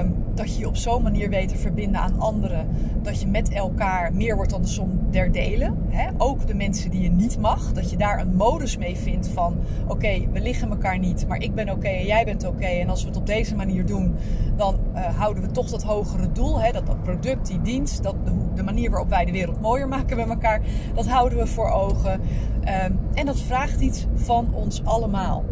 um, 0.00 0.14
dat 0.38 0.54
je 0.54 0.60
je 0.60 0.66
op 0.66 0.76
zo'n 0.76 1.02
manier 1.02 1.30
weet 1.30 1.48
te 1.48 1.56
verbinden 1.56 2.00
aan 2.00 2.20
anderen. 2.20 2.68
Dat 3.02 3.20
je 3.20 3.26
met 3.26 3.52
elkaar 3.52 4.14
meer 4.14 4.36
wordt 4.36 4.50
dan 4.50 4.62
de 4.62 4.68
som 4.68 5.00
der 5.10 5.32
delen. 5.32 5.76
Hè? 5.88 6.08
Ook 6.18 6.46
de 6.46 6.54
mensen 6.54 6.90
die 6.90 7.02
je 7.02 7.10
niet 7.10 7.38
mag. 7.38 7.72
Dat 7.72 7.90
je 7.90 7.96
daar 7.96 8.20
een 8.20 8.34
modus 8.34 8.76
mee 8.76 8.96
vindt 8.96 9.28
van 9.28 9.56
oké, 9.86 10.28
we 10.32 10.40
liggen 10.40 10.70
elkaar 10.70 10.98
niet, 10.98 11.26
maar 11.28 11.42
ik 11.42 11.54
ben 11.54 11.70
oké 11.70 11.88
en 11.88 12.04
jij 12.04 12.24
bent 12.24 12.46
oké. 12.46 12.66
En 12.66 12.88
als 12.88 13.02
we 13.02 13.08
het 13.08 13.16
op 13.16 13.26
deze 13.26 13.56
manier 13.56 13.86
doen, 13.86 14.14
dan 14.56 14.78
uh, 14.94 15.18
houden 15.18 15.42
we 15.42 15.50
toch 15.50 15.70
dat 15.70 15.82
hogere 15.82 16.32
doel. 16.32 16.60
Hè? 16.60 16.72
Dat, 16.72 16.86
dat 16.86 17.02
product, 17.02 17.46
die 17.46 17.62
dienst, 17.62 18.02
dat, 18.02 18.14
de, 18.54 18.62
manier 18.62 18.90
waarop 18.90 19.08
wij 19.08 19.24
de 19.24 19.32
wereld 19.32 19.60
mooier 19.60 19.88
maken 19.88 20.16
met 20.16 20.28
elkaar, 20.28 20.60
dat 20.94 21.06
houden 21.06 21.38
we 21.38 21.46
voor 21.46 21.70
ogen. 21.70 22.12
Um, 22.12 22.98
en 23.14 23.26
dat 23.26 23.40
vraagt 23.40 23.80
iets 23.80 24.06
van 24.14 24.48
ons 24.54 24.84
allemaal. 24.84 25.44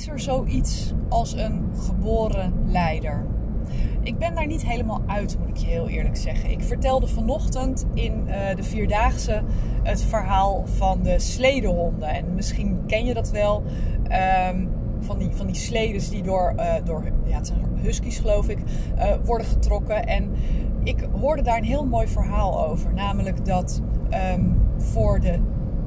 Is 0.00 0.08
er 0.08 0.20
zoiets 0.20 0.92
als 1.08 1.32
een 1.32 1.70
geboren 1.76 2.52
leider? 2.66 3.26
Ik 4.02 4.18
ben 4.18 4.34
daar 4.34 4.46
niet 4.46 4.66
helemaal 4.66 5.02
uit, 5.06 5.38
moet 5.38 5.48
ik 5.48 5.56
je 5.56 5.66
heel 5.66 5.88
eerlijk 5.88 6.16
zeggen. 6.16 6.50
Ik 6.50 6.62
vertelde 6.62 7.06
vanochtend 7.06 7.86
in 7.94 8.24
uh, 8.26 8.34
de 8.56 8.62
Vierdaagse 8.62 9.42
het 9.82 10.02
verhaal 10.02 10.66
van 10.66 11.02
de 11.02 11.18
sledehonden. 11.18 12.08
En 12.08 12.34
misschien 12.34 12.82
ken 12.86 13.04
je 13.04 13.14
dat 13.14 13.30
wel. 13.30 13.62
Um, 14.50 14.68
van 15.00 15.18
die, 15.18 15.30
van 15.32 15.46
die 15.46 15.54
sledes 15.54 16.08
die 16.08 16.22
door, 16.22 16.54
uh, 16.56 16.74
door 16.84 17.04
ja, 17.24 17.36
het 17.36 17.46
zijn 17.46 17.64
huskies 17.82 18.18
geloof 18.18 18.48
ik, 18.48 18.58
uh, 18.98 19.04
worden 19.24 19.46
getrokken. 19.46 20.06
En 20.06 20.30
ik 20.82 21.08
hoorde 21.20 21.42
daar 21.42 21.58
een 21.58 21.64
heel 21.64 21.86
mooi 21.86 22.06
verhaal 22.06 22.66
over. 22.68 22.94
Namelijk 22.94 23.44
dat 23.44 23.80
um, 24.34 24.56
voor 24.76 25.20
de 25.20 25.38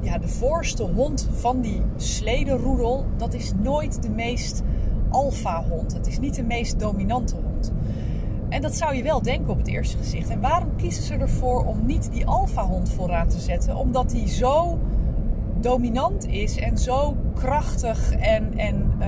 ja, 0.04 0.18
de 0.18 0.28
voorste 0.28 0.82
hond 0.82 1.28
van 1.32 1.60
die 1.60 1.82
sledenroedel, 1.96 3.04
dat 3.16 3.34
is 3.34 3.52
nooit 3.62 4.02
de 4.02 4.10
meest 4.10 4.62
alfa-hond. 5.10 5.92
Het 5.92 6.06
is 6.06 6.18
niet 6.18 6.34
de 6.34 6.42
meest 6.42 6.78
dominante 6.78 7.36
hond. 7.36 7.72
En 8.48 8.62
dat 8.62 8.76
zou 8.76 8.94
je 8.94 9.02
wel 9.02 9.22
denken 9.22 9.50
op 9.50 9.58
het 9.58 9.68
eerste 9.68 9.96
gezicht. 9.96 10.28
En 10.28 10.40
waarom 10.40 10.76
kiezen 10.76 11.02
ze 11.02 11.14
ervoor 11.14 11.64
om 11.64 11.86
niet 11.86 12.12
die 12.12 12.26
alfa-hond 12.26 12.90
vooraan 12.90 13.28
te 13.28 13.40
zetten? 13.40 13.76
Omdat 13.76 14.10
die 14.10 14.28
zo 14.28 14.78
dominant 15.60 16.26
is 16.26 16.56
en 16.56 16.78
zo 16.78 17.16
krachtig 17.34 18.12
en, 18.12 18.58
en 18.58 18.92
uh, 19.00 19.06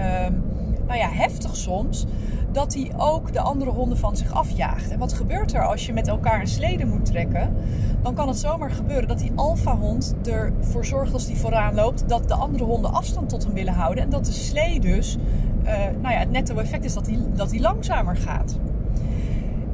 nou 0.87 0.99
ja, 0.99 1.09
heftig 1.11 1.57
soms 1.57 2.07
dat 2.57 2.75
hij 2.75 2.91
ook 2.97 3.33
de 3.33 3.41
andere 3.41 3.71
honden 3.71 3.99
van 3.99 4.17
zich 4.17 4.33
afjaagt. 4.33 4.91
En 4.91 4.99
wat 4.99 5.13
gebeurt 5.13 5.55
er 5.55 5.67
als 5.67 5.87
je 5.87 5.93
met 5.93 6.09
elkaar 6.09 6.41
een 6.41 6.49
slede 6.49 6.87
moet 6.87 7.05
trekken? 7.05 7.55
Dan 8.03 8.15
kan 8.15 8.29
het 8.29 8.39
zomaar 8.39 8.71
gebeuren 8.71 9.09
dat 9.09 9.19
die 9.19 9.33
alfahond 9.35 10.15
ervoor 10.23 10.85
zorgt 10.85 11.13
als 11.13 11.27
die 11.27 11.37
vooraan 11.37 11.75
loopt, 11.75 12.09
dat 12.09 12.29
de 12.29 12.35
andere 12.35 12.65
honden 12.65 12.93
afstand 12.93 13.29
tot 13.29 13.45
hem 13.45 13.53
willen 13.53 13.73
houden. 13.73 14.05
En 14.05 14.11
dat 14.11 14.25
de 14.25 14.33
slee 14.33 14.81
dus, 14.81 15.17
uh, 15.65 15.73
nou 16.01 16.15
ja, 16.15 16.19
het 16.19 16.31
netto 16.31 16.57
effect 16.57 16.85
is 16.85 16.95
dat 16.95 17.07
hij 17.07 17.19
dat 17.35 17.51
die 17.51 17.61
langzamer 17.61 18.17
gaat. 18.17 18.59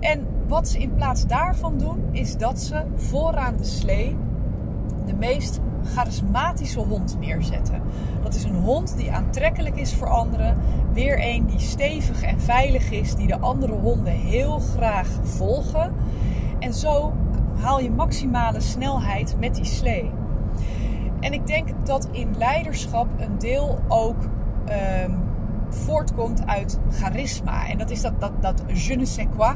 En 0.00 0.26
wat 0.48 0.68
ze 0.68 0.78
in 0.78 0.94
plaats 0.94 1.26
daarvan 1.26 1.78
doen, 1.78 1.98
is 2.10 2.36
dat 2.36 2.60
ze 2.60 2.82
vooraan 2.94 3.56
de 3.56 3.64
slee 3.64 4.16
de 5.06 5.14
meest 5.14 5.60
charismatische 5.84 6.80
hond 6.80 7.16
neerzetten. 7.20 7.82
Dat 8.22 8.34
is 8.34 8.44
een 8.44 8.54
hond 8.54 8.96
die 8.96 9.12
aantrekkelijk 9.12 9.76
is 9.76 9.94
voor 9.94 10.08
anderen. 10.08 10.56
Weer 10.92 11.18
een 11.20 11.46
die 11.46 11.60
stevig 11.60 12.22
en 12.22 12.40
veilig 12.40 12.90
is, 12.90 13.14
die 13.14 13.26
de 13.26 13.38
andere 13.38 13.72
honden 13.72 14.12
heel 14.12 14.58
graag 14.58 15.08
volgen. 15.22 15.94
En 16.58 16.74
zo 16.74 17.12
haal 17.60 17.80
je 17.80 17.90
maximale 17.90 18.60
snelheid 18.60 19.36
met 19.38 19.54
die 19.54 19.64
slee. 19.64 20.10
En 21.20 21.32
ik 21.32 21.46
denk 21.46 21.68
dat 21.84 22.08
in 22.12 22.34
leiderschap 22.38 23.06
een 23.18 23.38
deel 23.38 23.80
ook 23.88 24.22
um, 25.04 25.22
voortkomt 25.74 26.46
uit 26.46 26.78
charisma. 26.90 27.68
En 27.68 27.78
dat 27.78 27.90
is 27.90 28.00
dat, 28.00 28.20
dat, 28.20 28.32
dat 28.40 28.62
je 28.74 28.96
ne 28.96 29.06
sais 29.06 29.26
quoi, 29.36 29.54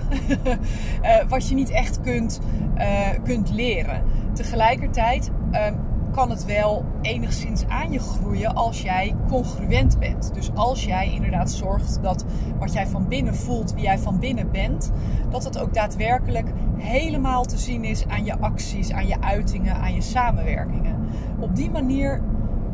uh, 1.03 1.29
wat 1.29 1.49
je 1.49 1.55
niet 1.55 1.71
echt 1.71 2.01
kunt, 2.01 2.41
uh, 2.79 3.09
kunt 3.25 3.51
leren. 3.51 4.03
Tegelijkertijd 4.33 5.31
um, 5.53 5.77
kan 6.17 6.31
het 6.31 6.45
wel 6.45 6.85
enigszins 7.03 7.67
aan 7.67 7.93
je 7.93 7.99
groeien 7.99 8.55
als 8.55 8.83
jij 8.83 9.15
congruent 9.29 9.99
bent. 9.99 10.35
Dus 10.35 10.51
als 10.55 10.85
jij 10.85 11.13
inderdaad 11.13 11.51
zorgt 11.51 12.03
dat 12.03 12.25
wat 12.59 12.73
jij 12.73 12.87
van 12.87 13.09
binnen 13.09 13.35
voelt, 13.35 13.75
wie 13.75 13.83
jij 13.83 13.99
van 13.99 14.19
binnen 14.19 14.51
bent, 14.51 14.93
dat 15.31 15.45
het 15.45 15.59
ook 15.59 15.75
daadwerkelijk 15.75 16.49
helemaal 16.77 17.45
te 17.45 17.59
zien 17.59 17.85
is 17.85 18.07
aan 18.07 18.25
je 18.25 18.39
acties, 18.39 18.93
aan 18.93 19.07
je 19.07 19.21
uitingen, 19.21 19.75
aan 19.75 19.95
je 19.95 20.01
samenwerkingen. 20.01 20.97
Op 21.41 21.57
die 21.57 21.71
manier 21.71 22.23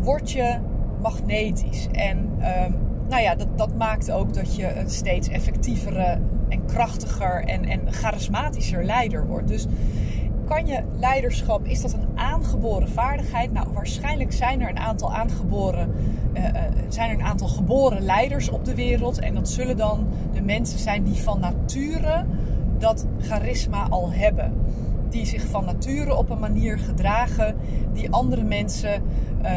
word 0.01 0.31
je 0.31 0.59
magnetisch. 1.01 1.89
En 1.93 2.19
um, 2.19 2.77
nou 3.09 3.23
ja, 3.23 3.35
dat, 3.35 3.59
dat 3.59 3.77
maakt 3.77 4.11
ook 4.11 4.35
dat 4.35 4.57
je 4.57 4.77
een 4.77 4.91
steeds 4.91 5.29
effectievere 5.29 6.19
en 6.49 6.65
krachtiger 6.67 7.45
en, 7.45 7.65
en 7.65 7.93
charismatischer 7.93 8.85
leider 8.85 9.27
wordt. 9.27 9.49
Dus 9.49 9.67
kan 10.45 10.67
je 10.67 10.83
leiderschap, 10.99 11.65
is 11.65 11.83
dat 11.83 11.93
een 11.93 12.19
aangeboren 12.19 12.89
vaardigheid? 12.89 13.53
Nou, 13.53 13.67
waarschijnlijk 13.73 14.33
zijn 14.33 14.61
er 14.61 14.69
een 14.69 14.79
aantal 14.79 15.13
aangeboren, 15.13 15.93
uh, 16.35 16.45
uh, 16.45 16.51
zijn 16.89 17.11
er 17.11 17.19
een 17.19 17.25
aantal 17.25 17.49
geboren 17.49 18.03
leiders 18.03 18.51
op 18.51 18.65
de 18.65 18.75
wereld. 18.75 19.19
En 19.19 19.35
dat 19.35 19.49
zullen 19.49 19.77
dan 19.77 20.07
de 20.33 20.43
mensen 20.43 20.79
zijn 20.79 21.05
die 21.05 21.15
van 21.15 21.41
nature 21.41 22.25
dat 22.79 23.07
charisma 23.21 23.87
al 23.89 24.13
hebben. 24.13 24.53
Die 25.09 25.27
zich 25.27 25.47
van 25.47 25.65
nature 25.65 26.17
op 26.17 26.31
een 26.31 26.39
manier 26.39 26.79
gedragen 26.79 27.57
die 27.93 28.11
andere 28.11 28.43
mensen 28.43 29.03
uh, 29.43 29.49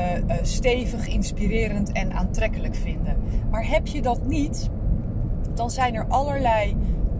stevig, 0.41 1.07
inspirerend 1.07 1.91
en 1.91 2.13
aantrekkelijk 2.13 2.75
vinden. 2.75 3.15
Maar 3.49 3.67
heb 3.67 3.87
je 3.87 4.01
dat 4.01 4.25
niet, 4.25 4.69
dan 5.53 5.71
zijn 5.71 5.95
er 5.95 6.05
allerlei 6.07 6.75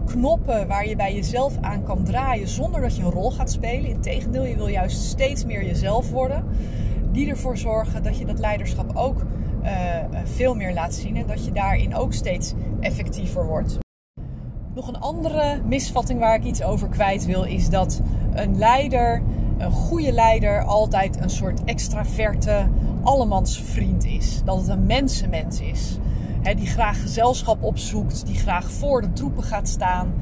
knoppen 0.06 0.66
waar 0.66 0.88
je 0.88 0.96
bij 0.96 1.14
jezelf 1.14 1.56
aan 1.60 1.82
kan 1.82 2.04
draaien 2.04 2.48
zonder 2.48 2.80
dat 2.80 2.96
je 2.96 3.02
een 3.02 3.10
rol 3.10 3.30
gaat 3.30 3.50
spelen. 3.50 3.90
Integendeel, 3.90 4.44
je 4.44 4.56
wil 4.56 4.68
juist 4.68 5.02
steeds 5.02 5.44
meer 5.44 5.64
jezelf 5.64 6.10
worden. 6.10 6.44
Die 7.12 7.28
ervoor 7.28 7.56
zorgen 7.56 8.02
dat 8.02 8.18
je 8.18 8.24
dat 8.24 8.38
leiderschap 8.38 8.96
ook 8.96 9.22
uh, 9.62 9.70
veel 10.24 10.54
meer 10.54 10.72
laat 10.72 10.94
zien 10.94 11.16
en 11.16 11.26
dat 11.26 11.44
je 11.44 11.52
daarin 11.52 11.94
ook 11.94 12.12
steeds 12.12 12.52
effectiever 12.80 13.46
wordt. 13.46 13.78
Nog 14.74 14.88
een 14.88 15.00
andere 15.00 15.60
misvatting 15.64 16.20
waar 16.20 16.34
ik 16.34 16.44
iets 16.44 16.62
over 16.62 16.88
kwijt 16.88 17.24
wil 17.24 17.42
is 17.42 17.68
dat 17.68 18.00
een 18.34 18.58
leider, 18.58 19.22
een 19.58 19.70
goede 19.70 20.12
leider, 20.12 20.64
altijd 20.64 21.20
een 21.20 21.30
soort 21.30 21.64
extraverte, 21.64 22.66
allemans 23.02 23.62
vriend 23.62 24.04
is. 24.04 24.42
Dat 24.44 24.56
het 24.58 24.68
een 24.68 24.86
mensenmens 24.86 25.60
is. 25.60 25.98
Die 26.54 26.66
graag 26.66 27.02
gezelschap 27.02 27.62
opzoekt, 27.62 28.26
die 28.26 28.38
graag 28.38 28.70
voor 28.70 29.00
de 29.00 29.12
troepen 29.12 29.42
gaat 29.42 29.68
staan. 29.68 30.14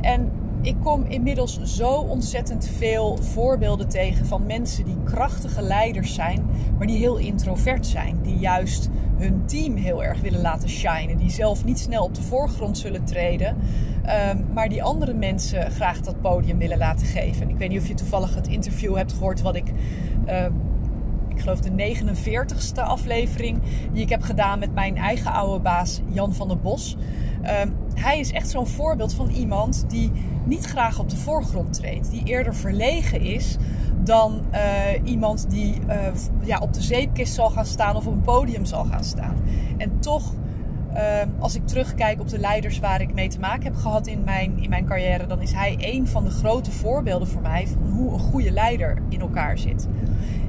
En 0.00 0.30
ik 0.62 0.76
kom 0.82 1.04
inmiddels 1.08 1.60
zo 1.62 1.90
ontzettend 1.90 2.68
veel 2.76 3.16
voorbeelden 3.20 3.88
tegen 3.88 4.26
van 4.26 4.46
mensen 4.46 4.84
die 4.84 4.96
krachtige 5.04 5.62
leiders 5.62 6.14
zijn, 6.14 6.46
maar 6.78 6.86
die 6.86 6.98
heel 6.98 7.16
introvert 7.16 7.86
zijn. 7.86 8.18
Die 8.22 8.36
juist 8.36 8.88
hun 9.16 9.46
team 9.46 9.76
heel 9.76 10.04
erg 10.04 10.20
willen 10.20 10.40
laten 10.40 10.68
shinen. 10.68 11.16
Die 11.16 11.30
zelf 11.30 11.64
niet 11.64 11.78
snel 11.78 12.04
op 12.04 12.14
de 12.14 12.22
voorgrond 12.22 12.78
zullen 12.78 13.04
treden, 13.04 13.56
ehm, 14.02 14.38
maar 14.52 14.68
die 14.68 14.82
andere 14.82 15.14
mensen 15.14 15.70
graag 15.70 16.00
dat 16.00 16.20
podium 16.20 16.58
willen 16.58 16.78
laten 16.78 17.06
geven. 17.06 17.48
ik 17.48 17.56
weet 17.56 17.68
niet 17.68 17.80
of 17.80 17.88
je 17.88 17.94
toevallig 17.94 18.34
het 18.34 18.48
interview 18.48 18.96
hebt 18.96 19.12
gehoord 19.12 19.42
wat 19.42 19.56
ik. 19.56 19.72
Geloof 21.44 21.60
de 21.60 21.96
49ste 21.96 22.82
aflevering 22.82 23.58
die 23.92 24.02
ik 24.02 24.08
heb 24.08 24.22
gedaan 24.22 24.58
met 24.58 24.74
mijn 24.74 24.96
eigen 24.96 25.32
oude 25.32 25.60
baas 25.60 26.00
Jan 26.06 26.34
van 26.34 26.48
der 26.48 26.58
Bos. 26.58 26.96
Ehm, 27.42 27.68
hij 27.94 28.18
is 28.18 28.32
echt 28.32 28.50
zo'n 28.50 28.66
voorbeeld 28.66 29.14
van 29.14 29.28
iemand 29.28 29.84
die 29.88 30.10
niet 30.44 30.64
graag 30.64 30.98
op 30.98 31.10
de 31.10 31.16
voorgrond 31.16 31.72
treedt. 31.72 32.10
Die 32.10 32.24
eerder 32.24 32.54
verlegen 32.54 33.20
is 33.20 33.56
dan 34.00 34.42
uh, 34.52 34.60
iemand 35.04 35.50
die 35.50 35.78
uh, 35.88 35.96
ja, 36.42 36.58
op 36.58 36.72
de 36.72 36.82
zeepkist 36.82 37.34
zal 37.34 37.50
gaan 37.50 37.66
staan 37.66 37.96
of 37.96 38.06
op 38.06 38.12
een 38.12 38.20
podium 38.20 38.64
zal 38.64 38.84
gaan 38.84 39.04
staan. 39.04 39.36
En 39.76 40.00
toch, 40.00 40.32
uh, 40.94 41.00
als 41.38 41.54
ik 41.54 41.66
terugkijk 41.66 42.20
op 42.20 42.28
de 42.28 42.38
leiders 42.38 42.78
waar 42.78 43.00
ik 43.00 43.14
mee 43.14 43.28
te 43.28 43.38
maken 43.38 43.64
heb 43.64 43.74
gehad 43.74 44.06
in 44.06 44.24
mijn, 44.24 44.58
in 44.58 44.68
mijn 44.68 44.86
carrière, 44.86 45.26
dan 45.26 45.40
is 45.40 45.52
hij 45.52 45.76
een 45.78 46.08
van 46.08 46.24
de 46.24 46.30
grote 46.30 46.70
voorbeelden 46.70 47.28
voor 47.28 47.42
mij 47.42 47.66
van 47.66 47.90
hoe 47.90 48.12
een 48.12 48.18
goede 48.18 48.50
leider 48.50 48.98
in 49.08 49.20
elkaar 49.20 49.58
zit. 49.58 49.88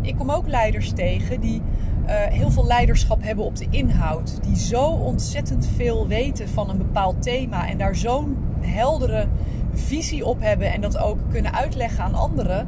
Ik 0.02 0.16
kom 0.16 0.32
ook 0.32 0.48
leiders 0.48 0.92
tegen 0.92 1.40
die 1.40 1.62
uh, 2.06 2.14
heel 2.14 2.52
veel 2.52 2.66
leiderschap 2.66 3.24
hebben 3.24 3.46
op 3.46 3.56
de 3.56 3.68
inhoud. 3.70 4.44
Die 4.44 4.58
zo 4.58 4.84
ontzettend 4.84 5.68
veel 5.76 6.08
weten 6.08 6.50
van 6.50 6.70
een 6.70 6.78
bepaald 6.78 7.22
thema 7.22 7.68
en 7.68 7.78
daar 7.78 7.96
zo'n 7.96 8.38
heldere 8.60 9.28
visie 9.74 10.26
op 10.26 10.42
hebben 10.42 10.74
en 10.74 10.82
dat 10.82 10.98
ook 10.98 11.20
kunnen 11.30 11.54
uitleggen 11.54 12.04
aan 12.04 12.16
anderen. 12.16 12.68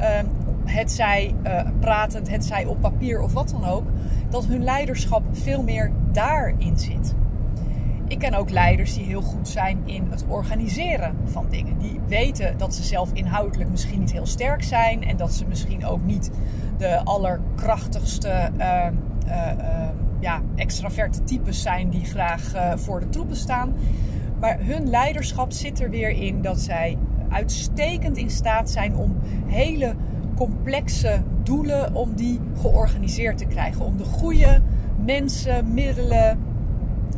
Uh, 0.00 0.06
het 0.64 0.92
zij 0.92 1.34
uh, 1.46 1.60
pratend, 1.80 2.30
het 2.30 2.44
zij 2.44 2.64
op 2.64 2.80
papier 2.80 3.20
of 3.20 3.32
wat 3.32 3.48
dan 3.48 3.64
ook. 3.64 3.84
Dat 4.30 4.46
hun 4.46 4.64
leiderschap 4.64 5.22
veel 5.32 5.62
meer 5.62 5.92
daarin 6.12 6.78
zit. 6.78 7.14
Ik 8.06 8.18
ken 8.18 8.34
ook 8.34 8.50
leiders 8.50 8.94
die 8.94 9.04
heel 9.04 9.22
goed 9.22 9.48
zijn 9.48 9.78
in 9.84 10.06
het 10.10 10.24
organiseren 10.28 11.16
van 11.24 11.46
dingen. 11.50 11.78
Die 11.78 12.00
weten 12.06 12.58
dat 12.58 12.74
ze 12.74 12.82
zelf 12.82 13.12
inhoudelijk 13.12 13.70
misschien 13.70 13.98
niet 13.98 14.12
heel 14.12 14.26
sterk 14.26 14.62
zijn 14.62 15.04
en 15.04 15.16
dat 15.16 15.32
ze 15.32 15.46
misschien 15.46 15.86
ook 15.86 16.04
niet 16.04 16.30
de 16.78 17.04
allerkrachtigste 17.04 18.50
uh, 18.58 18.86
uh, 19.26 19.88
ja, 20.20 20.40
extraverte 20.56 21.24
types 21.24 21.62
zijn 21.62 21.90
die 21.90 22.04
graag 22.04 22.52
voor 22.76 23.00
de 23.00 23.08
troepen 23.08 23.36
staan. 23.36 23.74
Maar 24.40 24.58
hun 24.60 24.88
leiderschap 24.88 25.52
zit 25.52 25.80
er 25.80 25.90
weer 25.90 26.10
in 26.10 26.42
dat 26.42 26.60
zij 26.60 26.98
uitstekend 27.28 28.16
in 28.16 28.30
staat 28.30 28.70
zijn 28.70 28.96
om 28.96 29.16
hele 29.46 29.94
complexe 30.46 31.22
doelen 31.42 31.94
om 31.94 32.14
die 32.14 32.40
georganiseerd 32.60 33.38
te 33.38 33.44
krijgen. 33.44 33.84
Om 33.84 33.96
de 33.96 34.04
goede 34.04 34.60
mensen, 35.04 35.74
middelen, 35.74 36.38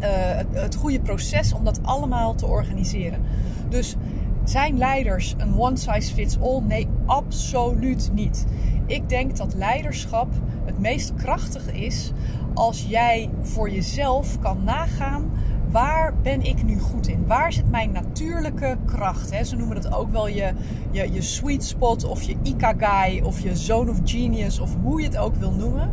uh, 0.01 0.07
het, 0.11 0.47
het 0.51 0.75
goede 0.75 1.01
proces 1.01 1.53
om 1.53 1.65
dat 1.65 1.81
allemaal 1.83 2.35
te 2.35 2.47
organiseren. 2.47 3.21
Dus 3.69 3.97
zijn 4.45 4.79
leiders 4.79 5.35
een 5.39 5.59
one 5.59 5.77
size 5.77 6.15
fits 6.15 6.41
all? 6.41 6.61
Nee, 6.61 6.89
absoluut 7.07 8.11
niet. 8.15 8.47
Ik 8.87 9.09
denk 9.09 9.37
dat 9.37 9.55
leiderschap 9.55 10.29
het 10.65 10.79
meest 10.79 11.15
krachtig 11.15 11.73
is 11.73 12.13
als 12.55 12.87
jij 12.89 13.31
voor 13.43 13.71
jezelf 13.71 14.39
kan 14.39 14.65
nagaan 14.65 15.31
waar 15.73 16.15
ben 16.23 16.43
ik 16.43 16.65
nu 16.65 16.79
goed 16.79 17.09
in? 17.09 17.27
Waar 17.27 17.53
zit 17.53 17.71
mijn 17.71 17.93
natuurlijke 17.93 18.77
kracht? 18.85 19.31
Hè? 19.31 19.45
Ze 19.45 19.57
noemen 19.57 19.83
dat 19.83 19.95
ook 19.95 20.11
wel 20.11 20.29
je, 20.29 20.53
je, 20.91 21.13
je 21.13 21.23
sweet 21.23 21.65
spot 21.65 22.05
of 22.05 22.23
je 22.23 22.37
ikagai 22.43 23.23
of 23.23 23.41
je 23.41 23.57
zone 23.57 23.91
of 23.91 24.01
genius 24.05 24.59
of 24.59 24.77
hoe 24.83 25.01
je 25.01 25.07
het 25.07 25.17
ook 25.17 25.35
wil 25.35 25.53
noemen. 25.53 25.91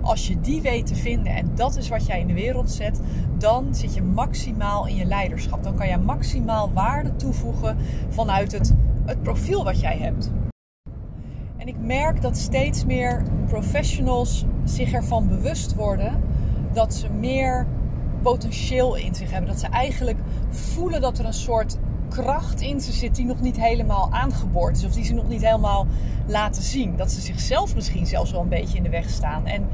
Als 0.00 0.26
je 0.26 0.40
die 0.40 0.60
weet 0.60 0.86
te 0.86 0.94
vinden 0.94 1.34
en 1.34 1.50
dat 1.54 1.76
is 1.76 1.88
wat 1.88 2.06
jij 2.06 2.20
in 2.20 2.26
de 2.26 2.34
wereld 2.34 2.70
zet, 2.70 3.00
dan 3.38 3.74
zit 3.74 3.94
je 3.94 4.02
maximaal 4.02 4.86
in 4.86 4.96
je 4.96 5.04
leiderschap. 5.04 5.62
Dan 5.62 5.74
kan 5.74 5.88
je 5.88 5.96
maximaal 5.96 6.72
waarde 6.72 7.16
toevoegen 7.16 7.76
vanuit 8.08 8.52
het, 8.52 8.74
het 9.04 9.22
profiel 9.22 9.64
wat 9.64 9.80
jij 9.80 9.96
hebt. 9.96 10.30
En 11.56 11.68
ik 11.68 11.76
merk 11.78 12.22
dat 12.22 12.36
steeds 12.36 12.84
meer 12.84 13.22
professionals 13.46 14.44
zich 14.64 14.92
ervan 14.92 15.28
bewust 15.28 15.74
worden 15.74 16.22
dat 16.72 16.94
ze 16.94 17.10
meer 17.10 17.66
potentieel 18.22 18.94
in 18.94 19.14
zich 19.14 19.30
hebben. 19.30 19.50
Dat 19.50 19.60
ze 19.60 19.66
eigenlijk 19.66 20.18
voelen 20.50 21.00
dat 21.00 21.18
er 21.18 21.24
een 21.24 21.32
soort 21.32 21.78
kracht 22.08 22.60
in 22.60 22.80
ze 22.80 22.92
zit 22.92 23.14
die 23.14 23.24
nog 23.24 23.40
niet 23.40 23.60
helemaal 23.60 24.12
aangeboord 24.12 24.76
is. 24.76 24.84
Of 24.84 24.92
die 24.92 25.04
ze 25.04 25.14
nog 25.14 25.28
niet 25.28 25.44
helemaal 25.44 25.86
laten 26.26 26.62
zien. 26.62 26.96
Dat 26.96 27.12
ze 27.12 27.20
zichzelf 27.20 27.74
misschien 27.74 28.06
zelfs 28.06 28.30
wel 28.30 28.40
een 28.40 28.48
beetje 28.48 28.76
in 28.76 28.82
de 28.82 28.88
weg 28.88 29.10
staan. 29.10 29.46
En 29.46 29.68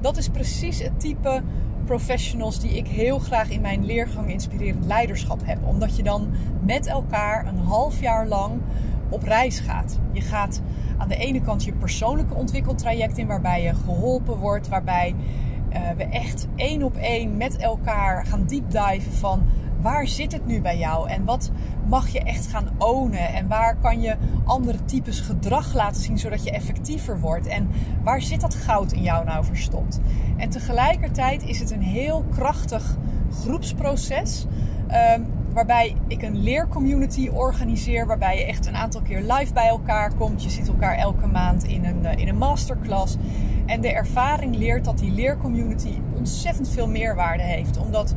dat 0.00 0.16
is 0.16 0.28
precies 0.28 0.82
het 0.82 1.00
type 1.00 1.42
professionals 1.84 2.60
die 2.60 2.76
ik 2.76 2.86
heel 2.86 3.18
graag 3.18 3.50
in 3.50 3.60
mijn 3.60 3.84
leergang 3.84 4.30
inspirerend 4.30 4.84
leiderschap 4.84 5.40
heb. 5.44 5.58
Omdat 5.64 5.96
je 5.96 6.02
dan 6.02 6.28
met 6.60 6.86
elkaar 6.86 7.46
een 7.46 7.58
half 7.58 8.00
jaar 8.00 8.26
lang 8.26 8.60
op 9.08 9.22
reis 9.22 9.60
gaat. 9.60 9.98
Je 10.12 10.20
gaat 10.20 10.62
aan 10.98 11.08
de 11.08 11.16
ene 11.16 11.40
kant 11.40 11.64
je 11.64 11.72
persoonlijke 11.72 12.34
ontwikkeltraject 12.34 13.18
in, 13.18 13.26
waarbij 13.26 13.62
je 13.62 13.74
geholpen 13.74 14.36
wordt, 14.36 14.68
waarbij 14.68 15.14
we 15.96 16.04
echt 16.04 16.46
één 16.56 16.82
op 16.82 16.96
één 16.96 17.36
met 17.36 17.56
elkaar 17.56 18.26
gaan 18.26 18.44
diven 18.46 19.12
van 19.12 19.42
waar 19.80 20.06
zit 20.06 20.32
het 20.32 20.46
nu 20.46 20.60
bij 20.60 20.78
jou 20.78 21.08
en 21.08 21.24
wat 21.24 21.50
mag 21.88 22.08
je 22.08 22.20
echt 22.20 22.46
gaan 22.46 22.68
ownen 22.78 23.34
en 23.34 23.48
waar 23.48 23.76
kan 23.76 24.00
je 24.00 24.16
andere 24.44 24.84
types 24.84 25.20
gedrag 25.20 25.74
laten 25.74 26.02
zien 26.02 26.18
zodat 26.18 26.44
je 26.44 26.50
effectiever 26.50 27.20
wordt 27.20 27.46
en 27.46 27.70
waar 28.02 28.22
zit 28.22 28.40
dat 28.40 28.54
goud 28.54 28.92
in 28.92 29.02
jou 29.02 29.24
nou 29.24 29.44
verstopt. 29.44 30.00
En 30.36 30.50
tegelijkertijd 30.50 31.42
is 31.42 31.58
het 31.58 31.70
een 31.70 31.82
heel 31.82 32.24
krachtig 32.30 32.96
groepsproces. 33.42 34.46
Um, 35.16 35.26
waarbij 35.54 35.96
ik 36.08 36.22
een 36.22 36.42
leercommunity 36.42 37.28
organiseer. 37.28 38.06
Waarbij 38.06 38.38
je 38.38 38.44
echt 38.44 38.66
een 38.66 38.76
aantal 38.76 39.00
keer 39.00 39.20
live 39.20 39.52
bij 39.52 39.68
elkaar 39.68 40.14
komt. 40.14 40.42
Je 40.42 40.50
ziet 40.50 40.68
elkaar 40.68 40.96
elke 40.96 41.26
maand 41.26 41.64
in 41.64 41.84
een, 41.84 42.06
eh, 42.06 42.18
in 42.18 42.28
een 42.28 42.38
masterclass. 42.38 43.16
En 43.66 43.80
de 43.80 43.92
ervaring 43.92 44.56
leert 44.56 44.84
dat 44.84 44.98
die 44.98 45.10
leercommunity 45.10 45.92
ontzettend 46.16 46.68
veel 46.68 46.88
meerwaarde 46.88 47.42
heeft. 47.42 47.78
Omdat 47.78 48.14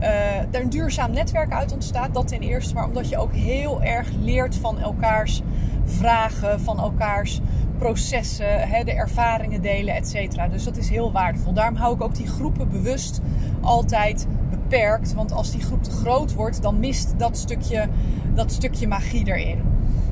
uh, 0.00 0.38
er 0.38 0.60
een 0.60 0.70
duurzaam 0.70 1.10
netwerk 1.10 1.52
uit 1.52 1.72
ontstaat, 1.72 2.14
dat 2.14 2.28
ten 2.28 2.40
eerste. 2.40 2.74
Maar 2.74 2.84
omdat 2.84 3.08
je 3.08 3.18
ook 3.18 3.32
heel 3.32 3.82
erg 3.82 4.10
leert 4.20 4.56
van 4.56 4.78
elkaars 4.78 5.42
vragen, 5.84 6.60
van 6.60 6.78
elkaars 6.78 7.40
processen, 7.78 8.68
hè, 8.68 8.84
de 8.84 8.92
ervaringen 8.92 9.62
delen, 9.62 9.94
et. 9.94 10.16
Dus 10.50 10.64
dat 10.64 10.76
is 10.76 10.88
heel 10.88 11.12
waardevol. 11.12 11.52
Daarom 11.52 11.76
hou 11.76 11.94
ik 11.94 12.02
ook 12.02 12.14
die 12.14 12.26
groepen 12.26 12.70
bewust 12.70 13.20
altijd 13.60 14.26
beperkt. 14.68 15.14
Want 15.14 15.32
als 15.32 15.50
die 15.50 15.60
groep 15.60 15.82
te 15.82 15.90
groot 15.90 16.34
wordt, 16.34 16.62
dan 16.62 16.78
mist 16.78 17.14
dat 17.16 17.36
stukje, 17.36 17.88
dat 18.34 18.52
stukje 18.52 18.88
magie 18.88 19.26
erin. 19.26 19.62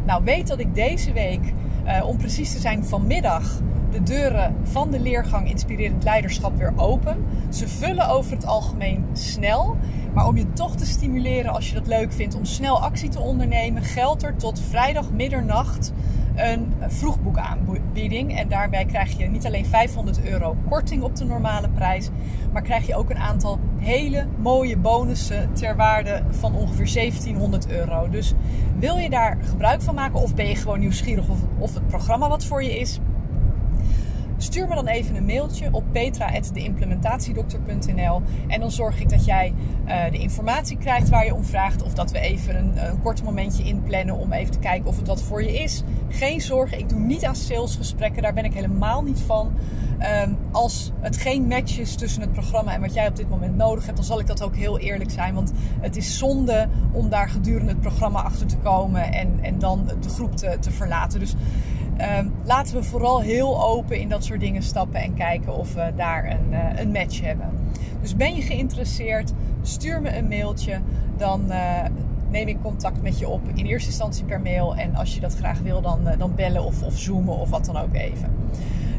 Nou, 0.06 0.24
weet 0.24 0.46
dat 0.46 0.58
ik 0.58 0.74
deze 0.74 1.12
week, 1.12 1.52
uh, 1.86 2.04
om 2.06 2.16
precies 2.16 2.52
te 2.52 2.60
zijn 2.60 2.84
vanmiddag, 2.84 3.60
de 3.90 4.02
deuren 4.02 4.56
van 4.62 4.90
de 4.90 5.00
leergang 5.00 5.48
Inspirerend 5.50 6.04
Leiderschap 6.04 6.56
weer 6.58 6.72
open. 6.76 7.24
Ze 7.48 7.68
vullen 7.68 8.08
over 8.08 8.32
het 8.32 8.46
algemeen 8.46 9.04
snel. 9.12 9.76
Maar 10.14 10.26
om 10.26 10.36
je 10.36 10.52
toch 10.52 10.76
te 10.76 10.86
stimuleren 10.86 11.52
als 11.52 11.68
je 11.68 11.74
dat 11.74 11.86
leuk 11.86 12.12
vindt 12.12 12.34
om 12.34 12.44
snel 12.44 12.80
actie 12.80 13.08
te 13.08 13.20
ondernemen, 13.20 13.82
geldt 13.82 14.22
er 14.22 14.36
tot 14.36 14.60
vrijdag 14.60 15.10
middernacht 15.10 15.92
een 16.34 16.72
vroegboekaanbieding. 16.86 18.38
En 18.38 18.48
daarbij 18.48 18.84
krijg 18.84 19.18
je 19.18 19.26
niet 19.26 19.46
alleen 19.46 19.66
500 19.66 20.24
euro 20.24 20.56
korting 20.68 21.02
op 21.02 21.16
de 21.16 21.24
normale 21.24 21.68
prijs, 21.68 22.10
maar 22.52 22.62
krijg 22.62 22.86
je 22.86 22.94
ook 22.94 23.10
een 23.10 23.18
aantal 23.18 23.58
hele 23.78 24.26
mooie 24.38 24.76
bonussen 24.76 25.52
ter 25.52 25.76
waarde 25.76 26.22
van 26.30 26.54
ongeveer 26.54 26.92
1700 26.94 27.68
euro. 27.68 28.08
Dus 28.10 28.32
wil 28.78 28.96
je 28.96 29.10
daar 29.10 29.38
gebruik 29.42 29.82
van 29.82 29.94
maken 29.94 30.20
of 30.20 30.34
ben 30.34 30.48
je 30.48 30.56
gewoon 30.56 30.80
nieuwsgierig 30.80 31.28
of, 31.28 31.38
of 31.58 31.74
het 31.74 31.86
programma 31.86 32.28
wat 32.28 32.44
voor 32.44 32.62
je 32.62 32.78
is? 32.78 33.00
Stuur 34.44 34.68
me 34.68 34.74
dan 34.74 34.86
even 34.86 35.16
een 35.16 35.24
mailtje 35.24 35.68
op 35.70 35.84
petra.deimplementatiedokter.nl 35.92 38.22
en 38.48 38.60
dan 38.60 38.70
zorg 38.70 39.00
ik 39.00 39.08
dat 39.08 39.24
jij 39.24 39.54
uh, 39.86 40.10
de 40.10 40.18
informatie 40.18 40.76
krijgt 40.76 41.08
waar 41.08 41.24
je 41.24 41.34
om 41.34 41.44
vraagt. 41.44 41.82
Of 41.82 41.94
dat 41.94 42.10
we 42.10 42.18
even 42.18 42.56
een, 42.56 42.88
een 42.88 43.02
kort 43.02 43.22
momentje 43.22 43.62
inplannen 43.62 44.16
om 44.16 44.32
even 44.32 44.52
te 44.52 44.58
kijken 44.58 44.88
of 44.88 44.96
het 44.96 45.06
wat 45.06 45.22
voor 45.22 45.42
je 45.42 45.52
is. 45.52 45.82
Geen 46.08 46.40
zorgen, 46.40 46.78
ik 46.78 46.88
doe 46.88 46.98
niet 46.98 47.24
aan 47.24 47.36
salesgesprekken, 47.36 48.22
daar 48.22 48.34
ben 48.34 48.44
ik 48.44 48.54
helemaal 48.54 49.02
niet 49.02 49.20
van. 49.20 49.52
Um, 50.24 50.36
als 50.52 50.92
het 51.00 51.16
geen 51.16 51.46
match 51.46 51.78
is 51.78 51.94
tussen 51.94 52.20
het 52.20 52.32
programma 52.32 52.74
en 52.74 52.80
wat 52.80 52.94
jij 52.94 53.08
op 53.08 53.16
dit 53.16 53.28
moment 53.28 53.56
nodig 53.56 53.84
hebt, 53.84 53.96
dan 53.96 54.06
zal 54.06 54.20
ik 54.20 54.26
dat 54.26 54.42
ook 54.42 54.56
heel 54.56 54.78
eerlijk 54.78 55.10
zijn. 55.10 55.34
Want 55.34 55.52
het 55.80 55.96
is 55.96 56.18
zonde 56.18 56.68
om 56.92 57.08
daar 57.08 57.28
gedurende 57.28 57.72
het 57.72 57.80
programma 57.80 58.22
achter 58.22 58.46
te 58.46 58.56
komen 58.56 59.12
en, 59.12 59.38
en 59.42 59.58
dan 59.58 59.90
de 60.00 60.08
groep 60.08 60.36
te, 60.36 60.56
te 60.60 60.70
verlaten. 60.70 61.20
Dus 61.20 61.34
Ehm, 61.96 62.28
laten 62.44 62.76
we 62.76 62.82
vooral 62.82 63.20
heel 63.20 63.64
open 63.64 63.98
in 63.98 64.08
dat 64.08 64.24
soort 64.24 64.40
dingen 64.40 64.62
stappen 64.62 65.00
en 65.00 65.14
kijken 65.14 65.56
of 65.56 65.74
we 65.74 65.92
daar 65.96 66.30
een, 66.30 66.50
uh, 66.50 66.80
een 66.80 66.92
match 66.92 67.20
hebben. 67.20 67.50
Dus 68.00 68.16
ben 68.16 68.34
je 68.34 68.42
geïnteresseerd? 68.42 69.32
Stuur 69.62 70.00
me 70.00 70.16
een 70.16 70.28
mailtje. 70.28 70.80
Dan 71.16 71.44
uh, 71.48 71.84
neem 72.30 72.48
ik 72.48 72.56
contact 72.62 73.02
met 73.02 73.18
je 73.18 73.28
op. 73.28 73.40
In 73.54 73.66
eerste 73.66 73.88
instantie 73.88 74.24
per 74.24 74.40
mail. 74.40 74.76
En 74.76 74.94
als 74.94 75.14
je 75.14 75.20
dat 75.20 75.34
graag 75.34 75.60
wil, 75.60 75.80
dan, 75.80 76.00
uh, 76.04 76.18
dan 76.18 76.34
bellen 76.34 76.64
of, 76.64 76.82
of 76.82 76.98
zoomen 76.98 77.38
of 77.38 77.50
wat 77.50 77.64
dan 77.64 77.76
ook 77.76 77.94
even. 77.94 78.30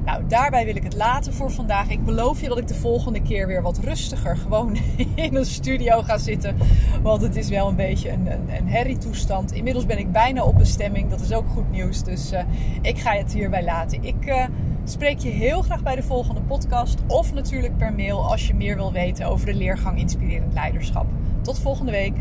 Nou, 0.06 0.28
daarbij 0.28 0.66
wil 0.66 0.76
ik 0.76 0.84
het 0.84 0.96
laten 0.96 1.34
voor 1.34 1.52
vandaag. 1.52 1.90
Ik 1.90 2.04
beloof 2.04 2.42
je 2.42 2.48
dat 2.48 2.58
ik 2.58 2.68
de 2.68 2.76
volgende 2.76 3.22
keer 3.22 3.48
weer 3.48 3.62
wat 3.62 3.78
rustiger 3.78 4.38
gewoon 4.38 4.78
in 5.16 5.36
een 5.36 5.46
studio 5.46 6.02
ga 6.02 6.18
zitten. 6.18 6.58
Want 7.02 7.22
het 7.22 7.36
is 7.36 7.50
wel 7.50 7.68
een 7.68 7.76
beetje 7.76 8.10
een, 8.12 8.32
een, 8.32 8.56
een 8.58 8.68
herrietoestand. 8.68 9.52
Inmiddels 9.52 9.86
ben 9.86 9.98
ik 9.98 10.12
bijna 10.12 10.44
op 10.44 10.58
bestemming. 10.58 11.10
Dat 11.10 11.22
is 11.22 11.32
ook 11.32 11.50
goed 11.50 11.72
nieuws. 11.72 12.04
Dus 12.04 12.34
uh, 12.34 12.40
ik 12.82 12.98
ga 12.98 13.12
het 13.12 13.34
hierbij 13.34 13.64
laten. 13.64 14.04
Ik 14.04 14.26
uh, 14.26 14.46
spreek 14.84 15.20
je 15.20 15.30
heel 15.30 15.62
graag 15.62 15.84
bij 15.84 15.96
de 15.96 16.04
volgende 16.04 16.42
podcast. 16.42 17.00
Of 17.08 17.34
natuurlijk 17.34 17.78
per 17.78 17.94
mail 17.94 18.32
als 18.32 18.48
je 18.48 18.54
meer 18.54 18.76
wil 18.76 18.92
weten 18.92 19.28
over 19.28 19.46
de 19.46 19.54
leergang 19.54 20.00
Inspirerend 20.00 20.54
Leiderschap. 20.54 21.06
Tot 21.42 21.60
volgende 21.60 21.92
week. 21.92 22.16